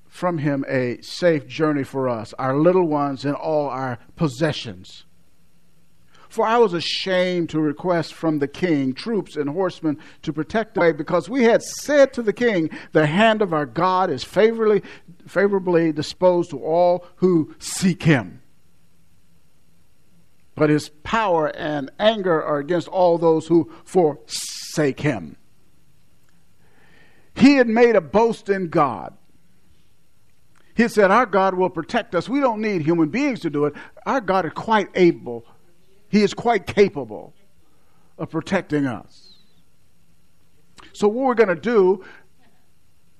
from 0.07 0.37
Him 0.37 0.63
a 0.67 1.01
safe 1.01 1.47
journey 1.47 1.83
for 1.83 2.07
us, 2.07 2.33
our 2.33 2.55
little 2.55 2.87
ones, 2.87 3.25
and 3.25 3.35
all 3.35 3.67
our 3.67 3.97
possessions. 4.15 5.05
For 6.33 6.47
I 6.47 6.57
was 6.57 6.73
ashamed 6.73 7.51
to 7.51 7.59
request 7.59 8.15
from 8.15 8.39
the 8.39 8.47
king 8.47 8.95
troops 8.95 9.35
and 9.35 9.47
horsemen 9.47 9.99
to 10.23 10.33
protect 10.33 10.73
the 10.73 10.79
way, 10.79 10.91
because 10.91 11.29
we 11.29 11.43
had 11.43 11.61
said 11.61 12.11
to 12.13 12.23
the 12.23 12.33
king, 12.33 12.71
The 12.91 13.05
hand 13.05 13.43
of 13.43 13.53
our 13.53 13.67
God 13.67 14.09
is 14.09 14.23
favorably, 14.23 14.81
favorably 15.27 15.91
disposed 15.91 16.49
to 16.49 16.57
all 16.57 17.05
who 17.17 17.53
seek 17.59 18.01
him. 18.01 18.41
But 20.55 20.71
his 20.71 20.89
power 21.03 21.55
and 21.55 21.91
anger 21.99 22.41
are 22.43 22.57
against 22.57 22.87
all 22.87 23.19
those 23.19 23.45
who 23.45 23.71
forsake 23.85 25.01
him. 25.01 25.37
He 27.35 27.57
had 27.57 27.67
made 27.67 27.95
a 27.95 28.01
boast 28.01 28.49
in 28.49 28.69
God. 28.69 29.15
He 30.73 30.87
said, 30.87 31.11
Our 31.11 31.27
God 31.27 31.53
will 31.53 31.69
protect 31.69 32.15
us. 32.15 32.27
We 32.27 32.39
don't 32.39 32.59
need 32.59 32.81
human 32.81 33.09
beings 33.09 33.41
to 33.41 33.51
do 33.51 33.65
it. 33.65 33.75
Our 34.07 34.19
God 34.19 34.47
is 34.47 34.53
quite 34.55 34.89
able 34.95 35.45
he 36.13 36.21
is 36.21 36.35
quite 36.35 36.67
capable 36.67 37.33
of 38.19 38.29
protecting 38.29 38.85
us. 38.85 39.33
So, 40.93 41.07
what 41.07 41.25
we're 41.25 41.33
going 41.33 41.49
to 41.49 41.55
do, 41.55 42.05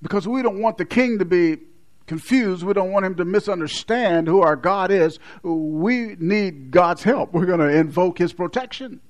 because 0.04 0.28
we 0.28 0.44
don't 0.44 0.62
want 0.62 0.78
the 0.78 0.86
king 0.86 1.18
to 1.18 1.26
be 1.26 1.58
confused, 2.06 2.62
we 2.62 2.72
don't 2.72 2.92
want 2.92 3.04
him 3.04 3.16
to 3.16 3.26
misunderstand 3.26 4.28
who 4.28 4.42
our 4.42 4.56
God 4.56 4.92
is, 4.92 5.18
we 5.42 6.16
need 6.20 6.70
God's 6.70 7.02
help. 7.02 7.34
We're 7.34 7.48
going 7.48 7.62
to 7.62 7.76
invoke 7.76 8.20
his 8.20 8.32
protection. 8.32 9.02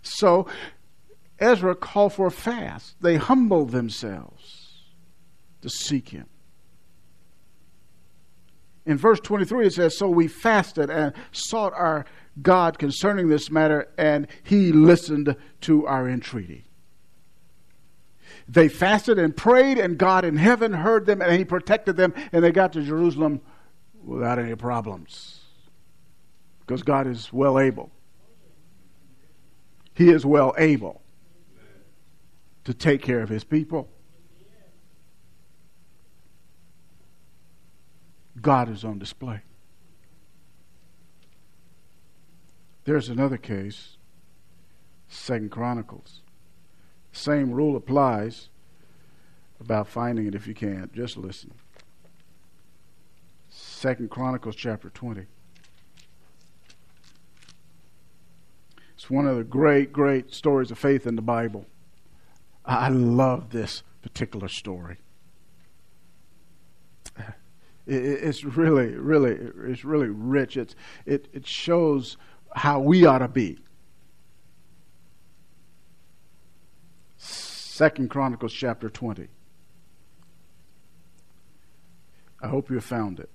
So, 0.00 0.46
Ezra 1.38 1.74
called 1.74 2.14
for 2.14 2.28
a 2.28 2.30
fast. 2.30 2.96
They 3.02 3.16
humbled 3.16 3.72
themselves 3.72 4.86
to 5.60 5.68
seek 5.68 6.08
him. 6.08 6.28
In 8.90 8.98
verse 8.98 9.20
23, 9.20 9.68
it 9.68 9.72
says, 9.74 9.96
So 9.96 10.08
we 10.08 10.26
fasted 10.26 10.90
and 10.90 11.12
sought 11.30 11.72
our 11.74 12.06
God 12.42 12.76
concerning 12.76 13.28
this 13.28 13.48
matter, 13.48 13.88
and 13.96 14.26
he 14.42 14.72
listened 14.72 15.36
to 15.60 15.86
our 15.86 16.08
entreaty. 16.08 16.64
They 18.48 18.68
fasted 18.68 19.16
and 19.16 19.36
prayed, 19.36 19.78
and 19.78 19.96
God 19.96 20.24
in 20.24 20.36
heaven 20.36 20.72
heard 20.72 21.06
them, 21.06 21.22
and 21.22 21.30
he 21.32 21.44
protected 21.44 21.96
them, 21.96 22.12
and 22.32 22.42
they 22.42 22.50
got 22.50 22.72
to 22.72 22.82
Jerusalem 22.82 23.42
without 24.02 24.40
any 24.40 24.56
problems. 24.56 25.38
Because 26.58 26.82
God 26.82 27.06
is 27.06 27.32
well 27.32 27.60
able. 27.60 27.92
He 29.94 30.08
is 30.10 30.26
well 30.26 30.52
able 30.58 31.00
to 32.64 32.74
take 32.74 33.02
care 33.02 33.20
of 33.20 33.28
his 33.28 33.44
people. 33.44 33.88
God 38.40 38.70
is 38.70 38.84
on 38.84 38.98
display. 38.98 39.40
There's 42.84 43.08
another 43.08 43.36
case, 43.36 43.96
Second 45.08 45.50
Chronicles. 45.50 46.22
Same 47.12 47.50
rule 47.50 47.76
applies 47.76 48.48
about 49.60 49.88
finding 49.88 50.26
it 50.26 50.34
if 50.34 50.46
you 50.46 50.54
can't. 50.54 50.92
Just 50.92 51.16
listen. 51.16 51.52
Second 53.48 54.10
Chronicles 54.10 54.56
chapter 54.56 54.90
20. 54.90 55.26
It's 58.94 59.10
one 59.10 59.26
of 59.26 59.36
the 59.36 59.44
great, 59.44 59.92
great 59.92 60.32
stories 60.32 60.70
of 60.70 60.78
faith 60.78 61.06
in 61.06 61.16
the 61.16 61.22
Bible. 61.22 61.66
I 62.64 62.88
love 62.88 63.50
this 63.50 63.82
particular 64.02 64.48
story 64.48 64.98
it's 67.90 68.44
really, 68.44 68.94
really, 68.94 69.32
it's 69.68 69.84
really 69.84 70.08
rich. 70.08 70.56
It's, 70.56 70.76
it, 71.06 71.28
it 71.32 71.46
shows 71.46 72.16
how 72.54 72.80
we 72.80 73.04
ought 73.04 73.18
to 73.18 73.28
be. 73.28 73.58
Second 77.16 78.10
Chronicles 78.10 78.52
chapter 78.52 78.88
20. 78.88 79.28
I 82.42 82.48
hope 82.48 82.70
you 82.70 82.80
found 82.80 83.18
it. 83.18 83.30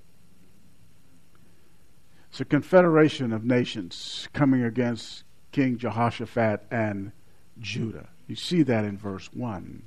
It's 2.30 2.40
a 2.40 2.46
confederation 2.46 3.34
of 3.34 3.44
nations 3.44 4.28
coming 4.34 4.64
against 4.64 5.24
King 5.52 5.78
Jehoshaphat 5.78 6.66
and 6.72 7.12
Judah. 7.60 8.10
You 8.28 8.36
see 8.36 8.64
that 8.64 8.86
in 8.86 8.98
verse 8.98 9.30
1. 9.34 9.84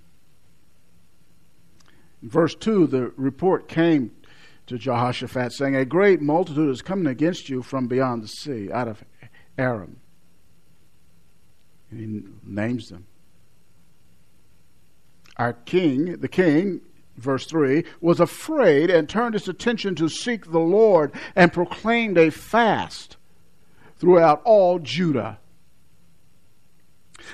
In 2.22 2.28
verse 2.28 2.54
2, 2.54 2.86
the 2.86 3.12
report 3.16 3.68
came 3.68 4.10
to 4.68 4.78
Jehoshaphat, 4.78 5.52
saying, 5.52 5.74
A 5.74 5.84
great 5.84 6.20
multitude 6.20 6.70
is 6.70 6.82
coming 6.82 7.06
against 7.06 7.48
you 7.48 7.62
from 7.62 7.88
beyond 7.88 8.22
the 8.22 8.28
sea, 8.28 8.70
out 8.70 8.88
of 8.88 9.02
Aram. 9.56 9.98
And 11.90 12.00
he 12.00 12.22
names 12.44 12.88
them. 12.88 13.06
Our 15.36 15.54
king, 15.54 16.18
the 16.18 16.28
king, 16.28 16.82
verse 17.16 17.46
3, 17.46 17.84
was 18.00 18.20
afraid 18.20 18.90
and 18.90 19.08
turned 19.08 19.34
his 19.34 19.48
attention 19.48 19.94
to 19.96 20.08
seek 20.08 20.50
the 20.50 20.58
Lord 20.58 21.12
and 21.34 21.52
proclaimed 21.52 22.18
a 22.18 22.30
fast 22.30 23.16
throughout 23.96 24.42
all 24.44 24.78
Judah. 24.78 25.38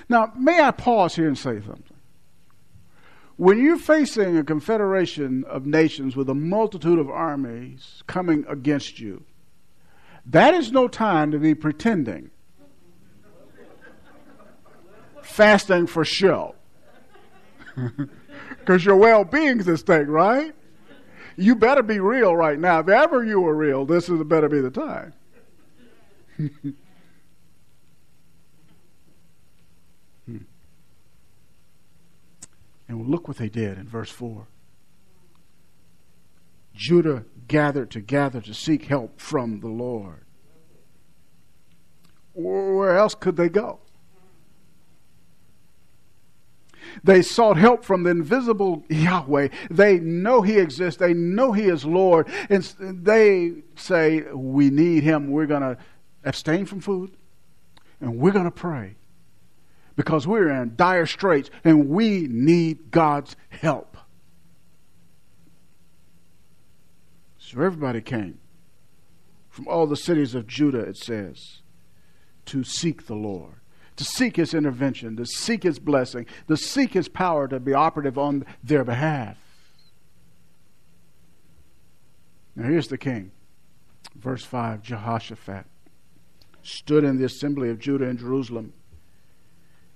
Now, 0.08 0.32
may 0.36 0.60
I 0.60 0.70
pause 0.70 1.16
here 1.16 1.26
and 1.26 1.38
say 1.38 1.60
something? 1.60 1.93
When 3.36 3.58
you're 3.58 3.78
facing 3.78 4.36
a 4.36 4.44
confederation 4.44 5.44
of 5.44 5.66
nations 5.66 6.14
with 6.14 6.28
a 6.28 6.34
multitude 6.34 6.98
of 6.98 7.10
armies 7.10 8.04
coming 8.06 8.44
against 8.48 9.00
you, 9.00 9.24
that 10.26 10.54
is 10.54 10.70
no 10.70 10.86
time 10.88 11.32
to 11.32 11.38
be 11.38 11.54
pretending. 11.54 12.30
Fasting 15.22 15.86
for 15.86 16.04
show. 16.04 16.54
Because 18.64 18.82
your 18.82 18.96
well 18.96 19.24
being's 19.24 19.68
at 19.68 19.78
stake, 19.78 20.08
right? 20.08 20.54
You 21.36 21.54
better 21.54 21.82
be 21.82 22.00
real 22.00 22.34
right 22.34 22.58
now. 22.58 22.78
If 22.78 22.88
ever 22.88 23.22
you 23.22 23.42
were 23.42 23.54
real, 23.54 23.84
this 23.84 24.08
is 24.08 24.22
better 24.24 24.48
be 24.48 24.60
the 24.60 24.70
time. 24.70 25.12
And 32.94 33.08
look 33.08 33.26
what 33.26 33.38
they 33.38 33.48
did 33.48 33.76
in 33.76 33.88
verse 33.88 34.10
4. 34.10 34.46
Judah 36.74 37.24
gathered 37.48 37.90
together 37.90 38.40
to 38.40 38.54
seek 38.54 38.84
help 38.84 39.20
from 39.20 39.60
the 39.60 39.68
Lord. 39.68 40.24
Where 42.34 42.96
else 42.96 43.14
could 43.14 43.36
they 43.36 43.48
go? 43.48 43.80
They 47.02 47.22
sought 47.22 47.56
help 47.56 47.84
from 47.84 48.04
the 48.04 48.10
invisible 48.10 48.84
Yahweh. 48.88 49.48
They 49.70 49.98
know 49.98 50.42
He 50.42 50.58
exists. 50.58 51.00
They 51.00 51.14
know 51.14 51.52
He 51.52 51.64
is 51.64 51.84
Lord. 51.84 52.28
And 52.48 52.62
they 52.78 53.54
say, 53.74 54.22
We 54.32 54.70
need 54.70 55.02
Him. 55.02 55.30
We're 55.30 55.46
going 55.46 55.62
to 55.62 55.78
abstain 56.24 56.66
from 56.66 56.80
food 56.80 57.16
and 58.00 58.18
we're 58.18 58.32
going 58.32 58.44
to 58.44 58.50
pray 58.50 58.96
because 59.96 60.26
we're 60.26 60.50
in 60.50 60.74
dire 60.76 61.06
straits 61.06 61.50
and 61.62 61.88
we 61.88 62.26
need 62.28 62.90
God's 62.90 63.36
help. 63.48 63.96
So 67.38 67.60
everybody 67.60 68.00
came 68.00 68.38
from 69.48 69.68
all 69.68 69.86
the 69.86 69.96
cities 69.96 70.34
of 70.34 70.46
Judah, 70.48 70.80
it 70.80 70.96
says, 70.96 71.60
to 72.46 72.64
seek 72.64 73.06
the 73.06 73.14
Lord, 73.14 73.60
to 73.96 74.04
seek 74.04 74.36
his 74.36 74.52
intervention, 74.52 75.16
to 75.16 75.24
seek 75.24 75.62
his 75.62 75.78
blessing, 75.78 76.26
to 76.48 76.56
seek 76.56 76.94
his 76.94 77.08
power 77.08 77.46
to 77.46 77.60
be 77.60 77.72
operative 77.72 78.18
on 78.18 78.44
their 78.64 78.82
behalf. 78.82 79.36
Now 82.56 82.68
here's 82.68 82.88
the 82.88 82.98
king. 82.98 83.30
Verse 84.16 84.44
5 84.44 84.82
Jehoshaphat 84.82 85.66
stood 86.62 87.04
in 87.04 87.18
the 87.18 87.24
assembly 87.24 87.68
of 87.70 87.78
Judah 87.78 88.08
and 88.08 88.18
Jerusalem 88.18 88.72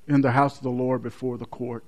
in 0.08 0.22
the 0.22 0.32
house 0.32 0.56
of 0.56 0.62
the 0.62 0.70
Lord 0.70 1.02
before 1.02 1.38
the 1.38 1.46
court. 1.46 1.84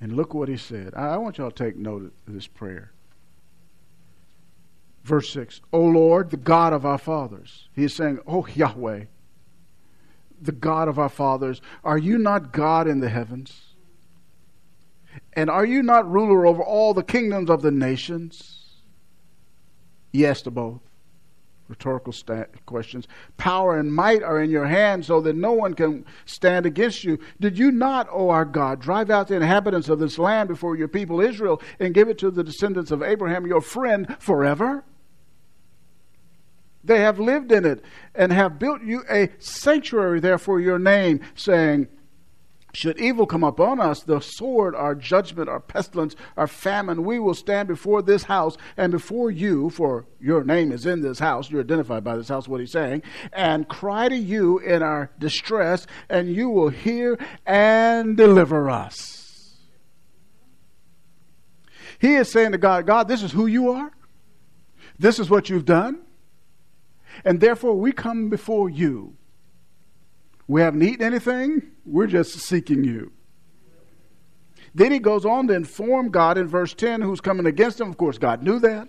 And 0.00 0.16
look 0.16 0.34
what 0.34 0.48
he 0.48 0.56
said. 0.56 0.94
I 0.94 1.16
want 1.18 1.38
y'all 1.38 1.50
to 1.50 1.64
take 1.64 1.76
note 1.76 2.12
of 2.26 2.34
this 2.34 2.46
prayer. 2.46 2.92
Verse 5.04 5.28
6 5.30 5.60
O 5.72 5.80
Lord, 5.80 6.30
the 6.30 6.36
God 6.36 6.72
of 6.72 6.84
our 6.86 6.98
fathers. 6.98 7.68
He 7.74 7.84
is 7.84 7.94
saying, 7.94 8.18
Oh 8.26 8.46
Yahweh, 8.46 9.04
the 10.40 10.52
God 10.52 10.88
of 10.88 10.98
our 10.98 11.08
fathers, 11.08 11.60
are 11.84 11.98
you 11.98 12.18
not 12.18 12.52
God 12.52 12.88
in 12.88 13.00
the 13.00 13.10
heavens? 13.10 13.74
And 15.34 15.48
are 15.50 15.64
you 15.64 15.82
not 15.82 16.10
ruler 16.10 16.46
over 16.46 16.62
all 16.62 16.94
the 16.94 17.02
kingdoms 17.02 17.50
of 17.50 17.62
the 17.62 17.70
nations? 17.70 18.64
Yes 20.12 20.42
to 20.42 20.50
both. 20.50 20.80
Rhetorical 21.68 22.12
sta- 22.12 22.44
questions. 22.66 23.08
Power 23.38 23.78
and 23.78 23.92
might 23.92 24.22
are 24.22 24.40
in 24.40 24.50
your 24.50 24.66
hand 24.66 25.04
so 25.04 25.20
that 25.22 25.34
no 25.34 25.52
one 25.52 25.72
can 25.74 26.04
stand 26.26 26.66
against 26.66 27.04
you. 27.04 27.18
Did 27.40 27.58
you 27.58 27.70
not, 27.70 28.06
O 28.10 28.28
our 28.28 28.44
God, 28.44 28.80
drive 28.80 29.08
out 29.08 29.28
the 29.28 29.36
inhabitants 29.36 29.88
of 29.88 29.98
this 29.98 30.18
land 30.18 30.48
before 30.48 30.76
your 30.76 30.88
people 30.88 31.20
Israel 31.20 31.62
and 31.80 31.94
give 31.94 32.08
it 32.08 32.18
to 32.18 32.30
the 32.30 32.44
descendants 32.44 32.90
of 32.90 33.02
Abraham, 33.02 33.46
your 33.46 33.62
friend, 33.62 34.14
forever? 34.18 34.84
They 36.84 37.00
have 37.00 37.18
lived 37.18 37.50
in 37.50 37.64
it 37.64 37.82
and 38.14 38.30
have 38.30 38.58
built 38.58 38.82
you 38.82 39.02
a 39.10 39.30
sanctuary 39.38 40.20
there 40.20 40.36
for 40.36 40.60
your 40.60 40.78
name, 40.78 41.20
saying, 41.34 41.88
should 42.76 42.98
evil 42.98 43.26
come 43.26 43.44
upon 43.44 43.80
us, 43.80 44.02
the 44.02 44.20
sword, 44.20 44.74
our 44.74 44.94
judgment, 44.94 45.48
our 45.48 45.60
pestilence, 45.60 46.16
our 46.36 46.46
famine, 46.46 47.04
we 47.04 47.18
will 47.18 47.34
stand 47.34 47.68
before 47.68 48.02
this 48.02 48.24
house 48.24 48.56
and 48.76 48.90
before 48.92 49.30
you, 49.30 49.70
for 49.70 50.06
your 50.20 50.44
name 50.44 50.72
is 50.72 50.84
in 50.84 51.00
this 51.00 51.18
house, 51.18 51.50
you're 51.50 51.60
identified 51.60 52.04
by 52.04 52.16
this 52.16 52.28
house, 52.28 52.48
what 52.48 52.60
he's 52.60 52.72
saying, 52.72 53.02
and 53.32 53.68
cry 53.68 54.08
to 54.08 54.16
you 54.16 54.58
in 54.58 54.82
our 54.82 55.10
distress, 55.18 55.86
and 56.08 56.34
you 56.34 56.48
will 56.48 56.68
hear 56.68 57.18
and 57.46 58.16
deliver 58.16 58.68
us. 58.68 59.58
He 62.00 62.16
is 62.16 62.30
saying 62.30 62.52
to 62.52 62.58
God, 62.58 62.86
God, 62.86 63.08
this 63.08 63.22
is 63.22 63.32
who 63.32 63.46
you 63.46 63.70
are. 63.70 63.90
This 64.98 65.18
is 65.18 65.30
what 65.30 65.48
you've 65.48 65.64
done. 65.64 66.02
And 67.24 67.40
therefore, 67.40 67.74
we 67.76 67.92
come 67.92 68.28
before 68.28 68.68
you. 68.68 69.16
We 70.46 70.60
haven't 70.60 70.82
eaten 70.82 71.04
anything, 71.04 71.70
we're 71.86 72.06
just 72.06 72.38
seeking 72.38 72.84
you. 72.84 73.12
Then 74.74 74.90
he 74.92 74.98
goes 74.98 75.24
on 75.24 75.46
to 75.48 75.54
inform 75.54 76.10
God 76.10 76.36
in 76.36 76.48
verse 76.48 76.74
10 76.74 77.00
who's 77.00 77.20
coming 77.20 77.46
against 77.46 77.80
him. 77.80 77.88
Of 77.88 77.96
course, 77.96 78.18
God 78.18 78.42
knew 78.42 78.58
that. 78.58 78.88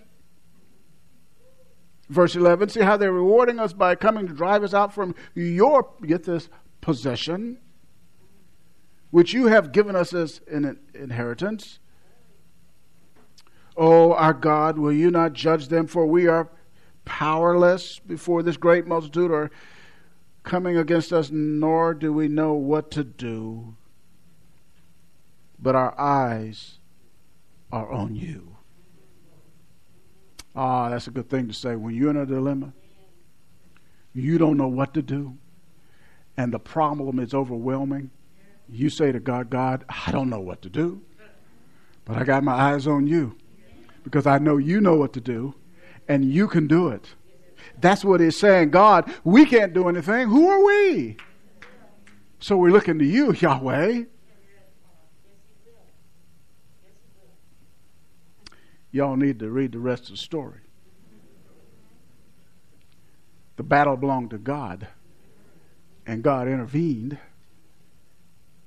Verse 2.08 2.36
11, 2.36 2.68
see 2.70 2.80
how 2.80 2.96
they're 2.96 3.12
rewarding 3.12 3.58
us 3.58 3.72
by 3.72 3.94
coming 3.94 4.26
to 4.26 4.32
drive 4.32 4.62
us 4.62 4.74
out 4.74 4.92
from 4.92 5.14
your, 5.34 5.88
get 6.04 6.24
this, 6.24 6.48
possession, 6.80 7.58
which 9.10 9.32
you 9.32 9.46
have 9.46 9.72
given 9.72 9.96
us 9.96 10.12
as 10.12 10.40
an 10.48 10.78
inheritance. 10.94 11.80
Oh, 13.76 14.12
our 14.12 14.32
God, 14.32 14.78
will 14.78 14.92
you 14.92 15.10
not 15.10 15.32
judge 15.32 15.68
them? 15.68 15.86
For 15.86 16.06
we 16.06 16.26
are 16.28 16.48
powerless 17.04 17.98
before 17.98 18.42
this 18.42 18.56
great 18.56 18.86
multitude 18.86 19.30
are 19.30 19.50
coming 20.46 20.78
against 20.78 21.12
us, 21.12 21.30
nor 21.30 21.92
do 21.92 22.12
we 22.12 22.28
know 22.28 22.54
what 22.54 22.90
to 22.92 23.04
do. 23.04 23.76
But 25.58 25.74
our 25.74 25.98
eyes 26.00 26.78
are 27.70 27.92
on 27.92 28.14
you. 28.14 28.56
Ah, 30.54 30.88
that's 30.88 31.06
a 31.06 31.10
good 31.10 31.28
thing 31.28 31.48
to 31.48 31.52
say. 31.52 31.76
When 31.76 31.94
you're 31.94 32.10
in 32.10 32.16
a 32.16 32.24
dilemma, 32.24 32.72
you 34.14 34.38
don't 34.38 34.56
know 34.56 34.68
what 34.68 34.94
to 34.94 35.02
do, 35.02 35.36
and 36.38 36.52
the 36.54 36.58
problem 36.58 37.18
is 37.18 37.34
overwhelming, 37.34 38.10
you 38.68 38.88
say 38.88 39.12
to 39.12 39.20
God, 39.20 39.50
God, 39.50 39.84
I 39.88 40.10
don't 40.10 40.30
know 40.30 40.40
what 40.40 40.62
to 40.62 40.70
do, 40.70 41.02
but 42.04 42.16
I 42.16 42.24
got 42.24 42.42
my 42.42 42.52
eyes 42.52 42.86
on 42.86 43.06
you 43.06 43.36
because 44.02 44.26
I 44.26 44.38
know 44.38 44.56
you 44.56 44.80
know 44.80 44.94
what 44.94 45.12
to 45.14 45.20
do 45.20 45.54
and 46.08 46.24
you 46.24 46.48
can 46.48 46.66
do 46.66 46.88
it. 46.88 47.14
That's 47.80 48.04
what 48.04 48.20
he's 48.20 48.36
saying. 48.38 48.70
God, 48.70 49.12
we 49.24 49.46
can't 49.46 49.72
do 49.72 49.88
anything. 49.88 50.28
Who 50.28 50.48
are 50.48 50.64
we? 50.64 51.16
So 52.38 52.56
we're 52.56 52.70
looking 52.70 52.98
to 52.98 53.04
you, 53.04 53.32
Yahweh. 53.38 54.04
Y'all 58.92 59.16
need 59.16 59.38
to 59.40 59.50
read 59.50 59.72
the 59.72 59.78
rest 59.78 60.04
of 60.04 60.10
the 60.10 60.16
story. 60.16 60.60
The 63.56 63.62
battle 63.62 63.96
belonged 63.96 64.30
to 64.30 64.38
God, 64.38 64.88
and 66.06 66.22
God 66.22 66.46
intervened, 66.46 67.18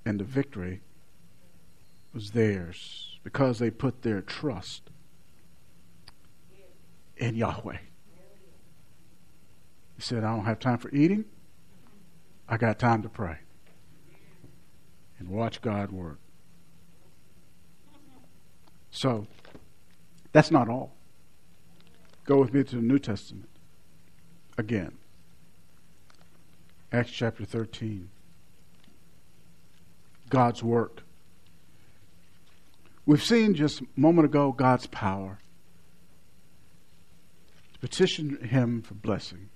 and 0.05 0.19
the 0.19 0.23
victory 0.23 0.81
was 2.13 2.31
theirs 2.31 3.19
because 3.23 3.59
they 3.59 3.69
put 3.69 4.01
their 4.01 4.21
trust 4.21 4.89
in 7.17 7.35
Yahweh. 7.35 7.77
He 9.99 10.03
said, 10.03 10.23
I 10.23 10.33
don't 10.33 10.45
have 10.45 10.59
time 10.59 10.77
for 10.77 10.89
eating. 10.95 11.25
I 12.47 12.55
got 12.55 12.79
time 12.79 13.01
to 13.01 13.09
pray 13.09 13.39
and 15.19 15.27
watch 15.27 15.61
God 15.61 15.91
work. 15.91 16.19
So, 18.91 19.27
that's 20.31 20.51
not 20.51 20.69
all. 20.69 20.95
Go 22.23 22.39
with 22.39 22.53
me 22.53 22.63
to 22.63 22.77
the 22.77 22.81
New 22.81 22.97
Testament 22.97 23.49
again. 24.57 24.93
Acts 26.93 27.11
chapter 27.11 27.43
13. 27.43 28.09
God's 30.29 30.63
work. 30.63 31.03
We've 33.05 33.21
seen 33.21 33.53
just 33.53 33.81
a 33.81 33.85
moment 33.97 34.27
ago 34.27 34.53
God's 34.53 34.87
power 34.87 35.39
to 37.73 37.79
petition 37.79 38.37
him 38.47 38.81
for 38.81 38.93
blessing. 38.93 39.49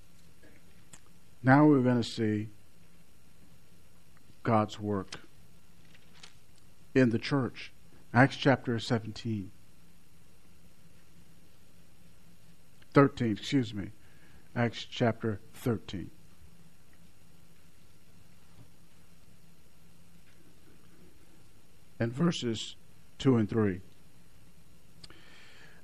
Now 1.44 1.66
we're 1.66 1.80
going 1.80 2.00
to 2.00 2.08
see 2.08 2.48
God's 4.42 4.80
work 4.80 5.16
in 6.94 7.10
the 7.10 7.18
church. 7.18 7.70
Acts 8.14 8.36
chapter 8.36 8.78
17. 8.78 9.50
13, 12.94 13.32
excuse 13.32 13.74
me. 13.74 13.90
Acts 14.56 14.86
chapter 14.90 15.40
13. 15.52 16.10
And 22.00 22.10
verses 22.10 22.76
2 23.18 23.36
and 23.36 23.50
3. 23.50 23.82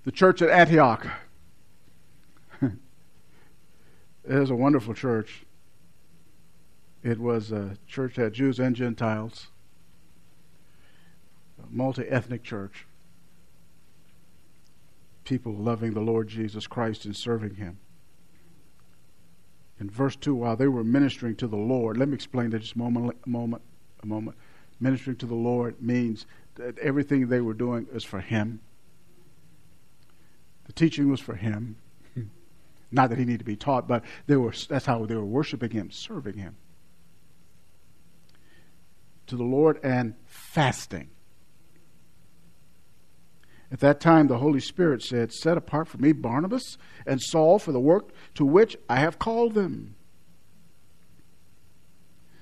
The 0.05 0.13
church 0.13 0.41
at 0.41 0.49
Antioch 0.49 1.07
it 2.63 2.79
was 4.25 4.49
a 4.49 4.55
wonderful 4.55 4.95
church. 4.95 5.45
It 7.03 7.19
was 7.19 7.51
a 7.51 7.79
church 7.87 8.17
that 8.17 8.23
had 8.23 8.33
Jews 8.35 8.59
and 8.59 8.77
Gentiles, 8.77 9.49
a 11.59 11.67
multi 11.71 12.07
ethnic 12.07 12.43
church, 12.43 12.87
people 15.25 15.55
loving 15.55 15.95
the 15.95 16.01
Lord 16.01 16.29
Jesus 16.29 16.67
Christ 16.67 17.07
and 17.07 17.17
serving 17.17 17.55
Him. 17.55 17.79
In 19.79 19.89
verse 19.89 20.15
2, 20.17 20.35
while 20.35 20.57
they 20.57 20.69
were 20.69 20.85
ministering 20.85 21.37
to 21.37 21.47
the 21.47 21.57
Lord, 21.57 21.97
let 21.97 22.09
me 22.09 22.15
explain 22.15 22.51
that 22.51 22.59
just 22.59 22.75
a 22.75 22.79
moment, 22.79 23.17
a 23.25 23.29
moment, 23.29 23.63
a 24.03 24.07
moment. 24.07 24.37
Ministering 24.79 25.17
to 25.19 25.27
the 25.27 25.35
Lord 25.35 25.81
means 25.81 26.27
that 26.57 26.79
everything 26.79 27.29
they 27.29 27.41
were 27.41 27.55
doing 27.55 27.87
is 27.93 28.05
for 28.05 28.21
Him. 28.21 28.61
The 30.67 30.75
teaching 30.75 31.11
was 31.11 31.21
for 31.21 31.35
Him. 31.35 31.77
Not 32.93 33.09
that 33.09 33.19
he 33.19 33.25
needed 33.25 33.39
to 33.39 33.45
be 33.45 33.57
taught, 33.57 33.89
but 33.89 34.05
they 34.27 34.37
were, 34.37 34.53
that's 34.69 34.85
how 34.85 35.07
they 35.07 35.15
were 35.15 35.25
worshiping 35.25 35.71
him, 35.71 35.91
serving 35.91 36.37
him. 36.37 36.57
To 39.31 39.37
the 39.37 39.45
Lord 39.45 39.79
and 39.85 40.17
fasting. 40.27 41.11
At 43.71 43.79
that 43.79 44.01
time, 44.01 44.27
the 44.27 44.39
Holy 44.39 44.59
Spirit 44.59 45.03
said, 45.03 45.33
Set 45.33 45.57
apart 45.57 45.87
for 45.87 45.99
me 45.99 46.11
Barnabas 46.11 46.77
and 47.07 47.23
Saul 47.23 47.61
for 47.61 47.71
the 47.71 47.79
work 47.79 48.11
to 48.35 48.45
which 48.45 48.77
I 48.89 48.97
have 48.97 49.21
called 49.21 49.55
them. 49.55 49.95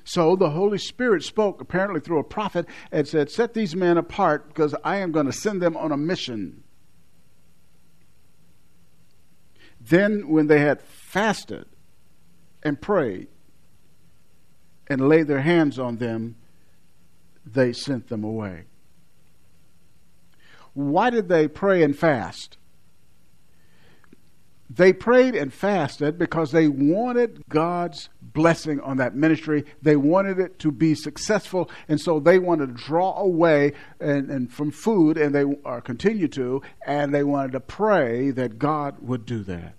So 0.02 0.34
the 0.34 0.48
Holy 0.48 0.78
Spirit 0.78 1.22
spoke, 1.22 1.60
apparently 1.60 2.00
through 2.00 2.20
a 2.20 2.24
prophet, 2.24 2.64
and 2.90 3.06
said, 3.06 3.30
Set 3.30 3.52
these 3.52 3.76
men 3.76 3.98
apart 3.98 4.48
because 4.48 4.74
I 4.82 4.96
am 4.96 5.12
going 5.12 5.26
to 5.26 5.32
send 5.32 5.60
them 5.60 5.76
on 5.76 5.92
a 5.92 5.98
mission. 5.98 6.64
Then, 9.78 10.28
when 10.28 10.46
they 10.46 10.60
had 10.60 10.80
fasted 10.80 11.66
and 12.62 12.80
prayed 12.80 13.28
and 14.86 15.06
laid 15.06 15.26
their 15.26 15.42
hands 15.42 15.78
on 15.78 15.98
them, 15.98 16.36
they 17.54 17.72
sent 17.72 18.08
them 18.08 18.24
away. 18.24 18.64
Why 20.74 21.10
did 21.10 21.28
they 21.28 21.48
pray 21.48 21.82
and 21.82 21.96
fast? 21.96 22.56
They 24.70 24.92
prayed 24.92 25.34
and 25.34 25.52
fasted 25.52 26.18
because 26.18 26.52
they 26.52 26.68
wanted 26.68 27.42
God's 27.48 28.10
blessing 28.20 28.80
on 28.80 28.98
that 28.98 29.14
ministry. 29.14 29.64
They 29.80 29.96
wanted 29.96 30.38
it 30.38 30.58
to 30.58 30.70
be 30.70 30.94
successful, 30.94 31.70
and 31.88 31.98
so 31.98 32.20
they 32.20 32.38
wanted 32.38 32.76
to 32.76 32.84
draw 32.84 33.18
away 33.18 33.72
and, 33.98 34.30
and 34.30 34.52
from 34.52 34.70
food, 34.70 35.16
and 35.16 35.34
they 35.34 35.44
are 35.64 35.80
continue 35.80 36.28
to, 36.28 36.60
and 36.86 37.14
they 37.14 37.24
wanted 37.24 37.52
to 37.52 37.60
pray 37.60 38.30
that 38.32 38.58
God 38.58 38.96
would 39.00 39.24
do 39.24 39.42
that. 39.44 39.74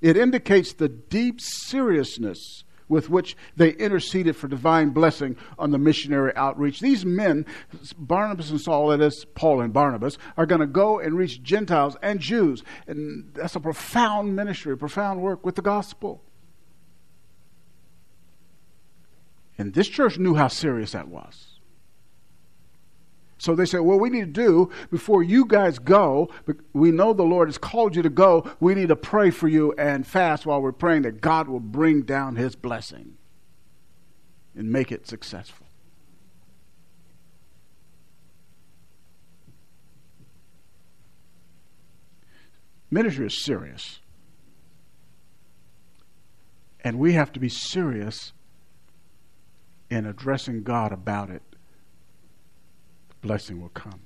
It 0.00 0.16
indicates 0.16 0.72
the 0.72 0.88
deep 0.88 1.40
seriousness 1.40 2.64
with 2.88 3.10
which 3.10 3.36
they 3.56 3.70
interceded 3.70 4.36
for 4.36 4.48
divine 4.48 4.90
blessing 4.90 5.36
on 5.58 5.70
the 5.70 5.78
missionary 5.78 6.34
outreach. 6.36 6.80
These 6.80 7.04
men, 7.04 7.46
Barnabas 7.96 8.50
and 8.50 8.60
Saul, 8.60 8.88
that 8.88 9.00
is, 9.00 9.26
Paul 9.34 9.60
and 9.60 9.72
Barnabas, 9.72 10.18
are 10.36 10.46
going 10.46 10.60
to 10.60 10.66
go 10.66 10.98
and 10.98 11.14
reach 11.16 11.42
Gentiles 11.42 11.96
and 12.02 12.20
Jews. 12.20 12.62
And 12.86 13.30
that's 13.34 13.56
a 13.56 13.60
profound 13.60 14.34
ministry, 14.34 14.76
profound 14.76 15.20
work 15.20 15.44
with 15.44 15.54
the 15.54 15.62
gospel. 15.62 16.22
And 19.58 19.74
this 19.74 19.88
church 19.88 20.18
knew 20.18 20.34
how 20.36 20.48
serious 20.48 20.92
that 20.92 21.08
was. 21.08 21.57
So 23.38 23.54
they 23.54 23.66
said, 23.66 23.80
What 23.80 24.00
we 24.00 24.10
need 24.10 24.34
to 24.34 24.42
do 24.42 24.70
before 24.90 25.22
you 25.22 25.46
guys 25.46 25.78
go, 25.78 26.28
we 26.72 26.90
know 26.90 27.12
the 27.12 27.22
Lord 27.22 27.48
has 27.48 27.56
called 27.56 27.94
you 27.94 28.02
to 28.02 28.10
go. 28.10 28.50
We 28.60 28.74
need 28.74 28.88
to 28.88 28.96
pray 28.96 29.30
for 29.30 29.48
you 29.48 29.72
and 29.78 30.06
fast 30.06 30.44
while 30.44 30.60
we're 30.60 30.72
praying 30.72 31.02
that 31.02 31.20
God 31.20 31.48
will 31.48 31.60
bring 31.60 32.02
down 32.02 32.36
his 32.36 32.56
blessing 32.56 33.16
and 34.56 34.70
make 34.70 34.90
it 34.90 35.06
successful. 35.06 35.66
Ministry 42.90 43.26
is 43.26 43.44
serious. 43.44 44.00
And 46.80 46.98
we 46.98 47.12
have 47.12 47.32
to 47.32 47.40
be 47.40 47.48
serious 47.48 48.32
in 49.90 50.06
addressing 50.06 50.62
God 50.62 50.90
about 50.90 51.30
it 51.30 51.42
blessing 53.20 53.60
will 53.60 53.70
come. 53.70 54.00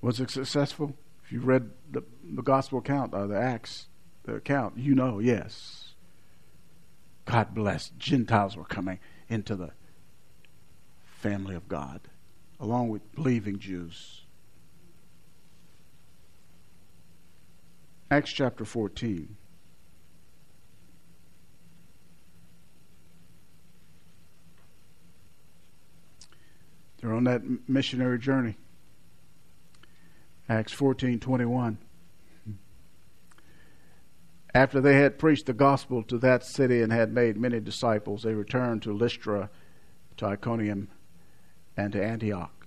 Was 0.00 0.20
it 0.20 0.30
successful? 0.30 0.96
If 1.24 1.32
you 1.32 1.40
read 1.40 1.70
the, 1.90 2.02
the 2.24 2.42
gospel 2.42 2.78
account, 2.78 3.14
uh, 3.14 3.26
the 3.26 3.36
Acts 3.36 3.86
the 4.24 4.34
account, 4.34 4.76
you 4.76 4.94
know, 4.94 5.18
yes. 5.18 5.94
God 7.24 7.54
blessed. 7.54 7.98
Gentiles 7.98 8.56
were 8.56 8.64
coming 8.64 8.98
into 9.28 9.56
the 9.56 9.70
family 11.20 11.54
of 11.54 11.68
God, 11.68 12.00
along 12.58 12.88
with 12.88 13.14
believing 13.14 13.58
Jews. 13.58 14.22
Acts 18.10 18.32
chapter 18.32 18.64
14. 18.64 19.36
They're 27.00 27.14
on 27.14 27.24
that 27.24 27.42
missionary 27.68 28.18
journey. 28.18 28.56
Acts 30.48 30.72
14:21. 30.74 31.78
After 34.52 34.80
they 34.80 34.96
had 34.96 35.18
preached 35.18 35.46
the 35.46 35.52
gospel 35.52 36.02
to 36.02 36.18
that 36.18 36.44
city 36.44 36.82
and 36.82 36.92
had 36.92 37.12
made 37.12 37.36
many 37.36 37.60
disciples, 37.60 38.22
they 38.22 38.34
returned 38.34 38.82
to 38.82 38.92
Lystra, 38.92 39.48
to 40.16 40.26
Iconium, 40.26 40.88
and 41.76 41.92
to 41.92 42.04
Antioch, 42.04 42.66